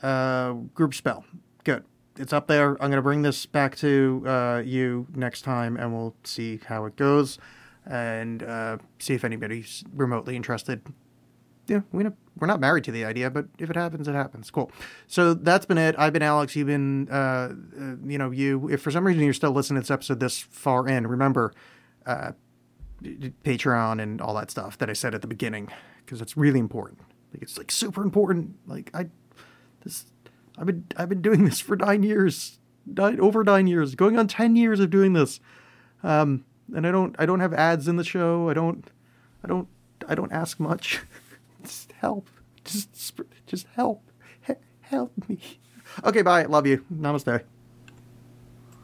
Uh, 0.02 0.52
group 0.74 0.94
spell. 0.94 1.24
Good. 1.64 1.84
It's 2.16 2.32
up 2.32 2.46
there. 2.46 2.70
I'm 2.82 2.90
gonna 2.90 3.02
bring 3.02 3.22
this 3.22 3.46
back 3.46 3.76
to 3.76 4.22
uh, 4.26 4.62
you 4.64 5.06
next 5.14 5.42
time, 5.42 5.76
and 5.76 5.94
we'll 5.94 6.14
see 6.24 6.60
how 6.66 6.84
it 6.84 6.96
goes, 6.96 7.38
and 7.86 8.42
uh, 8.42 8.78
see 8.98 9.14
if 9.14 9.24
anybody's 9.24 9.84
remotely 9.94 10.36
interested 10.36 10.82
yeah, 11.66 11.80
we 11.92 12.02
not, 12.02 12.14
we're 12.38 12.46
not 12.46 12.60
married 12.60 12.84
to 12.84 12.92
the 12.92 13.04
idea, 13.04 13.30
but 13.30 13.46
if 13.58 13.70
it 13.70 13.76
happens, 13.76 14.08
it 14.08 14.14
happens. 14.14 14.50
Cool. 14.50 14.70
So 15.06 15.34
that's 15.34 15.66
been 15.66 15.78
it. 15.78 15.94
I've 15.96 16.12
been 16.12 16.22
Alex. 16.22 16.56
You've 16.56 16.66
been, 16.66 17.08
uh, 17.08 17.14
uh, 17.14 17.96
you 18.04 18.18
know, 18.18 18.30
you. 18.30 18.68
If 18.68 18.82
for 18.82 18.90
some 18.90 19.06
reason 19.06 19.22
you're 19.22 19.32
still 19.32 19.52
listening 19.52 19.76
to 19.76 19.82
this 19.82 19.90
episode 19.90 20.20
this 20.20 20.38
far 20.38 20.88
in, 20.88 21.06
remember 21.06 21.52
uh, 22.04 22.32
Patreon 23.02 24.02
and 24.02 24.20
all 24.20 24.34
that 24.34 24.50
stuff 24.50 24.76
that 24.78 24.90
I 24.90 24.92
said 24.92 25.14
at 25.14 25.22
the 25.22 25.28
beginning 25.28 25.68
because 26.04 26.20
it's 26.20 26.36
really 26.36 26.58
important. 26.58 27.00
Like 27.32 27.42
it's 27.42 27.56
like 27.56 27.70
super 27.70 28.02
important. 28.02 28.56
Like 28.66 28.90
I, 28.92 29.06
this, 29.82 30.06
I've 30.58 30.66
been 30.66 30.86
I've 30.96 31.08
been 31.08 31.22
doing 31.22 31.44
this 31.44 31.60
for 31.60 31.76
nine 31.76 32.02
years, 32.02 32.58
nine 32.86 33.20
over 33.20 33.44
nine 33.44 33.66
years, 33.66 33.94
going 33.94 34.18
on 34.18 34.28
ten 34.28 34.56
years 34.56 34.80
of 34.80 34.90
doing 34.90 35.12
this, 35.12 35.40
um, 36.02 36.44
and 36.74 36.86
I 36.86 36.90
don't 36.90 37.16
I 37.18 37.26
don't 37.26 37.40
have 37.40 37.52
ads 37.52 37.88
in 37.88 37.96
the 37.96 38.04
show. 38.04 38.48
I 38.48 38.54
don't 38.54 38.88
I 39.44 39.48
don't 39.48 39.68
I 40.08 40.14
don't 40.14 40.32
ask 40.32 40.58
much. 40.58 41.02
just 41.62 41.92
help. 41.92 42.28
Just, 42.64 43.20
just 43.46 43.66
help. 43.74 44.02
Help 44.92 45.12
me. 45.26 45.38
Okay, 46.04 46.20
bye. 46.20 46.44
Love 46.44 46.66
you. 46.66 46.84
Namaste. 46.92 47.44